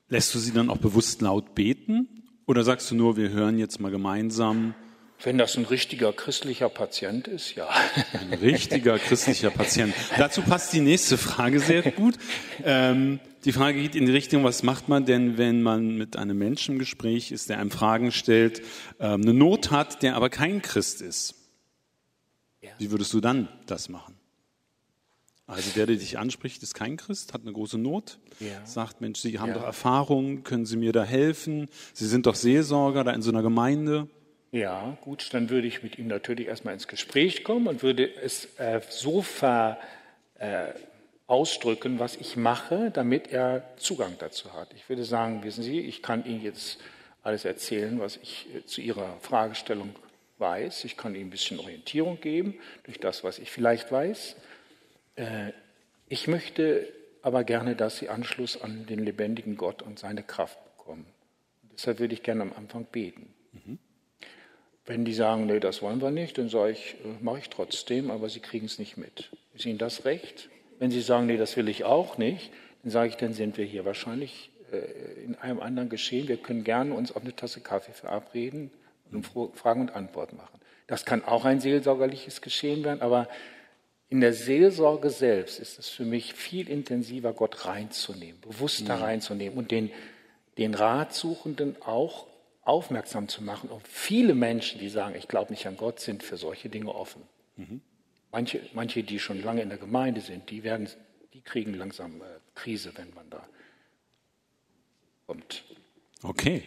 [0.09, 2.25] Lässt du sie dann auch bewusst laut beten?
[2.47, 4.75] Oder sagst du nur, wir hören jetzt mal gemeinsam
[5.23, 7.68] wenn das ein richtiger christlicher Patient ist, ja.
[8.12, 9.95] Ein richtiger christlicher Patient.
[10.16, 12.14] Dazu passt die nächste Frage sehr gut.
[12.64, 16.39] Ähm, die Frage geht in die Richtung, was macht man denn, wenn man mit einem
[16.39, 18.62] Menschen im Gespräch ist, der einem Fragen stellt,
[18.99, 21.35] ähm, eine Not hat, der aber kein Christ ist?
[22.79, 24.14] Wie würdest du dann das machen?
[25.47, 28.64] Also der, der dich anspricht, ist kein Christ, hat eine große Not, ja.
[28.64, 29.55] sagt, Mensch, Sie haben ja.
[29.55, 31.68] doch Erfahrung, können Sie mir da helfen?
[31.93, 34.09] Sie sind doch Seelsorger da in so einer Gemeinde.
[34.53, 38.47] Ja, gut, dann würde ich mit ihm natürlich erstmal ins Gespräch kommen und würde es
[38.59, 39.79] äh, so ver,
[40.39, 40.73] äh,
[41.31, 44.75] ausdrücken, was ich mache, damit er Zugang dazu hat.
[44.75, 46.81] Ich würde sagen, wissen Sie, ich kann Ihnen jetzt
[47.23, 49.95] alles erzählen, was ich äh, zu Ihrer Fragestellung
[50.39, 50.85] weiß.
[50.85, 54.35] Ich kann Ihnen ein bisschen Orientierung geben durch das, was ich vielleicht weiß.
[55.15, 55.53] Äh,
[56.09, 56.89] ich möchte
[57.23, 61.07] aber gerne, dass Sie Anschluss an den lebendigen Gott und seine Kraft bekommen.
[61.63, 63.33] Und deshalb würde ich gerne am Anfang beten.
[63.53, 63.79] Mhm.
[64.87, 68.11] Wenn die sagen, nee, das wollen wir nicht, dann sage ich, äh, mache ich trotzdem,
[68.11, 69.31] aber Sie kriegen es nicht mit.
[69.55, 70.49] Ist Ihnen das recht?
[70.78, 72.51] Wenn Sie sagen, nee, das will ich auch nicht,
[72.83, 76.28] dann sage ich, dann sind wir hier wahrscheinlich äh, in einem anderen Geschehen.
[76.28, 78.70] Wir können gerne uns auf eine Tasse Kaffee verabreden
[79.12, 80.61] und Fragen und Antwort machen.
[80.87, 83.28] Das kann auch ein seelsorgerliches Geschehen werden, aber
[84.09, 89.03] in der Seelsorge selbst ist es für mich viel intensiver, Gott reinzunehmen, bewusst da mhm.
[89.03, 89.91] reinzunehmen und den,
[90.59, 92.26] den Ratsuchenden auch
[92.71, 93.68] aufmerksam zu machen.
[93.68, 97.23] Und viele Menschen, die sagen, ich glaube nicht an Gott, sind für solche Dinge offen.
[97.57, 97.81] Mhm.
[98.31, 100.89] Manche, manche, die schon lange in der Gemeinde sind, die, werden,
[101.35, 103.45] die kriegen langsam äh, Krise, wenn man da
[105.27, 105.64] kommt.
[106.23, 106.62] Okay.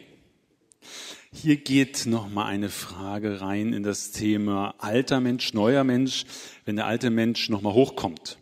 [1.31, 6.25] Hier geht noch mal eine Frage rein in das Thema alter Mensch, neuer Mensch.
[6.65, 8.37] Wenn der alte Mensch noch mal hochkommt,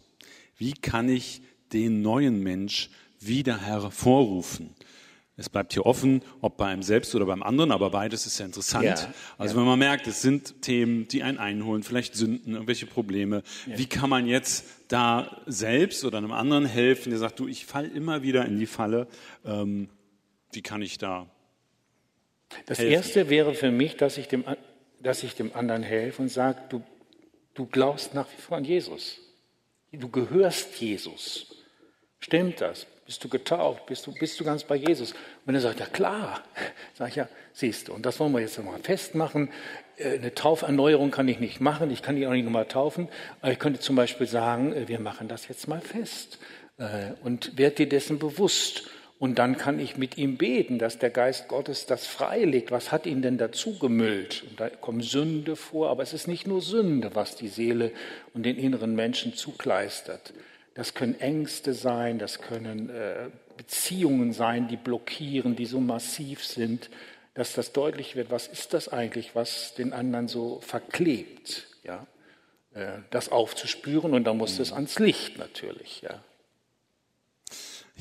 [0.58, 1.44] wie kann ich
[1.74, 2.90] den neuen Mensch
[3.20, 4.76] wieder hervorrufen?
[5.42, 8.46] Es bleibt hier offen, ob bei einem selbst oder beim anderen, aber beides ist ja
[8.46, 8.86] interessant.
[8.86, 9.60] Ja, also ja.
[9.60, 13.42] wenn man merkt, es sind Themen, die einen einholen, vielleicht Sünden, irgendwelche Probleme.
[13.66, 13.78] Ja.
[13.80, 17.88] Wie kann man jetzt da selbst oder einem anderen helfen, der sagt, du, ich falle
[17.88, 19.08] immer wieder in die Falle.
[19.44, 19.90] Ähm,
[20.52, 21.28] wie kann ich da
[22.68, 22.94] das helfen?
[22.94, 24.46] Erste wäre für mich, dass ich dem,
[25.00, 26.84] dass ich dem anderen helfe und sage, du,
[27.56, 29.20] du glaubst nach wie vor an Jesus.
[29.92, 31.56] Du gehörst Jesus.
[32.20, 32.86] Stimmt das?
[33.12, 33.88] Bist du getauft?
[33.88, 35.14] Bist du, bist du ganz bei Jesus?
[35.46, 36.42] Und er sagt, ja klar.
[36.98, 37.94] Sag ich, ja, siehst du.
[37.94, 39.50] Und das wollen wir jetzt mal festmachen.
[39.98, 41.92] Äh, eine Tauferneuerung kann ich nicht machen.
[41.92, 43.10] Ich kann dich auch nicht nochmal taufen.
[43.42, 46.40] Aber ich könnte zum Beispiel sagen, äh, wir machen das jetzt mal fest.
[46.78, 48.84] Äh, und werd dir dessen bewusst.
[49.20, 52.72] Und dann kann ich mit ihm beten, dass der Geist Gottes das freilegt.
[52.72, 54.46] Was hat ihn denn dazu gemüllt?
[54.50, 57.92] Und da kommt Sünde vor, aber es ist nicht nur Sünde, was die Seele
[58.34, 60.32] und den inneren Menschen zukleistert.
[60.74, 66.90] Das können Ängste sein, das können äh, Beziehungen sein, die blockieren, die so massiv sind,
[67.34, 71.68] dass das deutlich wird, was ist das eigentlich, was den anderen so verklebt.
[71.84, 72.08] Ja?
[72.74, 76.02] Äh, das aufzuspüren und dann muss es ans Licht natürlich.
[76.02, 76.24] Ja?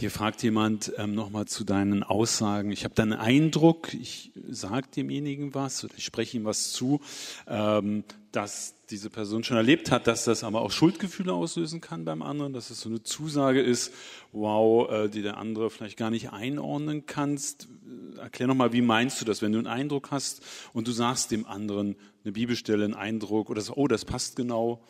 [0.01, 2.73] Hier fragt jemand ähm, nochmal zu deinen Aussagen.
[2.73, 7.03] Ich habe dann einen Eindruck, ich sage demjenigen was oder ich spreche ihm was zu,
[7.47, 12.23] ähm, dass diese Person schon erlebt hat, dass das aber auch Schuldgefühle auslösen kann beim
[12.23, 13.93] anderen, dass es so eine Zusage ist,
[14.33, 17.69] wow, äh, die der andere vielleicht gar nicht einordnen kannst.
[18.17, 20.41] Erklär nochmal, wie meinst du das, wenn du einen Eindruck hast
[20.73, 21.95] und du sagst dem anderen
[22.25, 24.83] eine Bibelstelle, einen Eindruck oder so, oh, das passt genau.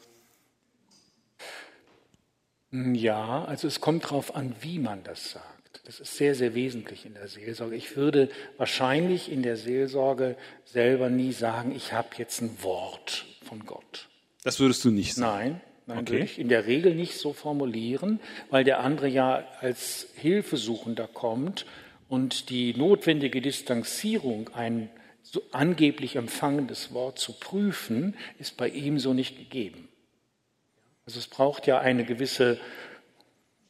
[2.72, 5.80] Ja, also es kommt darauf an, wie man das sagt.
[5.84, 7.74] Das ist sehr, sehr wesentlich in der Seelsorge.
[7.74, 13.66] Ich würde wahrscheinlich in der Seelsorge selber nie sagen, ich habe jetzt ein Wort von
[13.66, 14.08] Gott.
[14.44, 15.50] Das würdest du nicht sagen?
[15.50, 16.12] Nein, nein okay.
[16.12, 21.66] würde ich in der Regel nicht so formulieren, weil der andere ja als Hilfesuchender kommt
[22.08, 24.90] und die notwendige Distanzierung, ein
[25.22, 29.89] so angeblich empfangendes Wort zu prüfen, ist bei ihm so nicht gegeben.
[31.10, 32.56] Also es braucht ja eine gewisse,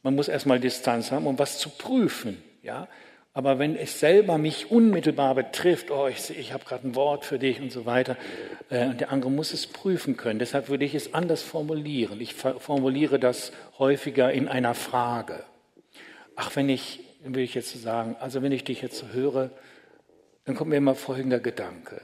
[0.03, 2.37] man muss erstmal Distanz haben, um was zu prüfen.
[2.61, 2.87] Ja?
[3.33, 7.39] Aber wenn es selber mich unmittelbar betrifft, oh, ich, ich habe gerade ein Wort für
[7.39, 8.15] dich und so weiter,
[8.69, 10.37] äh, und der andere muss es prüfen können.
[10.37, 12.21] Deshalb würde ich es anders formulieren.
[12.21, 15.43] Ich formuliere das häufiger in einer Frage.
[16.35, 19.49] Ach, wenn ich, will ich jetzt sagen, also wenn ich dich jetzt so höre,
[20.45, 22.01] dann kommt mir immer folgender Gedanke.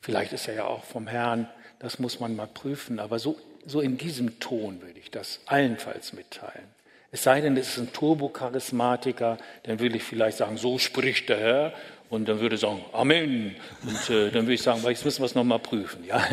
[0.00, 1.48] Vielleicht ist er ja auch vom Herrn,
[1.78, 6.12] das muss man mal prüfen, aber so so in diesem Ton würde ich das allenfalls
[6.12, 6.66] mitteilen.
[7.10, 11.38] Es sei denn, es ist ein Turbocharismatiker, dann würde ich vielleicht sagen, so spricht der
[11.38, 11.74] Herr.
[12.10, 13.54] Und dann würde ich sagen, Amen.
[13.82, 16.04] Und äh, dann würde ich sagen, jetzt müssen wir es nochmal prüfen.
[16.04, 16.26] Ja?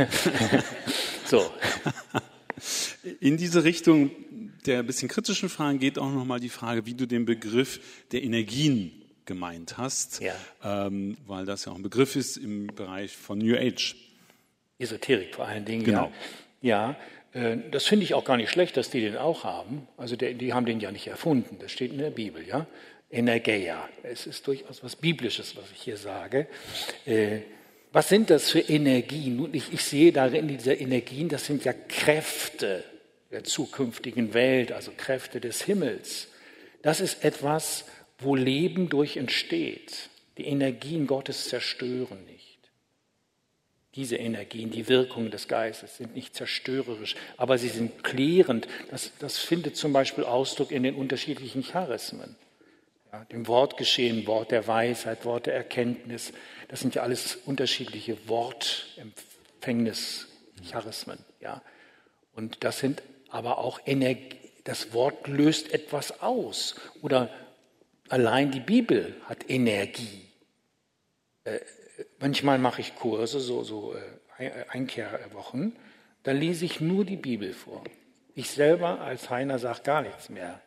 [1.26, 1.52] so.
[3.20, 4.12] In diese Richtung
[4.66, 7.80] der ein bisschen kritischen Fragen geht auch nochmal die Frage, wie du den Begriff
[8.12, 8.92] der Energien
[9.26, 10.34] gemeint hast, ja.
[10.64, 13.96] ähm, weil das ja auch ein Begriff ist im Bereich von New Age.
[14.78, 15.84] Esoterik vor allen Dingen.
[15.84, 16.12] Genau.
[16.62, 16.96] Ja, ja
[17.34, 19.88] das finde ich auch gar nicht schlecht, dass die den auch haben.
[19.98, 21.58] Also die haben den ja nicht erfunden.
[21.60, 22.68] Das steht in der Bibel, ja.
[23.10, 23.88] Energeia.
[24.04, 26.48] Es ist durchaus was Biblisches, was ich hier sage.
[27.06, 27.40] Äh,
[27.92, 29.36] was sind das für Energien?
[29.36, 32.84] Nun, ich, ich sehe darin diese Energien, das sind ja Kräfte
[33.32, 36.30] der zukünftigen Welt, also Kräfte des Himmels.
[36.82, 37.86] Das ist etwas,
[38.20, 40.10] wo Leben durch entsteht.
[40.38, 42.41] Die Energien Gottes zerstören nicht.
[43.96, 48.70] Diese Energien, die Wirkungen des Geistes sind nicht zerstörerisch, aber sie sind klärend.
[48.90, 52.38] Das, das findet zum Beispiel Ausdruck in den unterschiedlichen Charismen.
[53.12, 56.32] ja, dem Wort geschehen, Wort der Weisheit, Wort der Erkenntnis.
[56.70, 61.18] Das sind ja alles unterschiedliche Wortempfängnis-Charismen.
[61.42, 61.62] Ja.
[62.34, 64.38] Und das sind aber auch Energie.
[64.64, 66.76] Das Wort löst etwas aus.
[67.02, 67.30] Oder
[68.08, 70.30] allein die Bibel hat Energie.
[71.44, 71.60] Äh,
[72.22, 73.94] manchmal mache ich Kurse, so, so
[74.38, 75.76] äh, Einkehrwochen,
[76.24, 77.84] da lese ich nur die Bibel vor.
[78.34, 80.62] Ich selber als Heiner sage gar nichts mehr,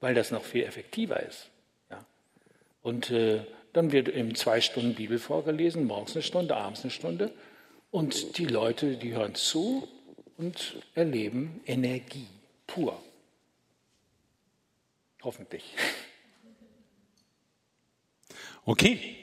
[0.00, 1.50] weil das noch viel effektiver ist.
[1.90, 2.04] Ja.
[2.82, 7.32] Und äh, dann wird eben zwei Stunden Bibel vorgelesen, morgens eine Stunde, abends eine Stunde.
[7.90, 9.86] Und die Leute, die hören zu
[10.36, 12.26] und erleben Energie
[12.66, 13.00] pur.
[15.22, 15.74] Hoffentlich.
[18.64, 19.16] Okay,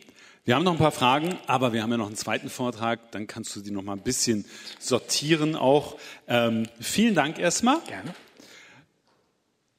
[0.45, 3.11] wir haben noch ein paar Fragen, aber wir haben ja noch einen zweiten Vortrag.
[3.11, 4.45] Dann kannst du die noch mal ein bisschen
[4.79, 5.97] sortieren auch.
[6.27, 7.79] Ähm, vielen Dank erstmal.
[7.87, 8.13] Gerne.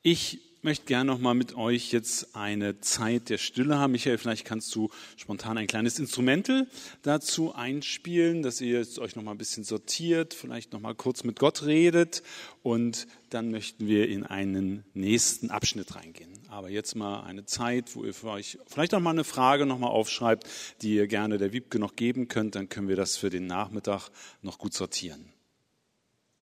[0.02, 3.92] Ich möchte gerne noch mal mit euch jetzt eine Zeit der Stille haben.
[3.92, 6.66] Michael, vielleicht kannst du spontan ein kleines Instrumental
[7.02, 11.38] dazu einspielen, dass ihr euch noch mal ein bisschen sortiert, vielleicht noch mal kurz mit
[11.38, 12.24] Gott redet
[12.64, 16.32] und dann möchten wir in einen nächsten Abschnitt reingehen.
[16.48, 19.78] Aber jetzt mal eine Zeit, wo ihr für euch vielleicht auch mal eine Frage noch
[19.78, 20.48] mal aufschreibt,
[20.82, 24.10] die ihr gerne der Wiebke noch geben könnt, dann können wir das für den Nachmittag
[24.42, 25.35] noch gut sortieren.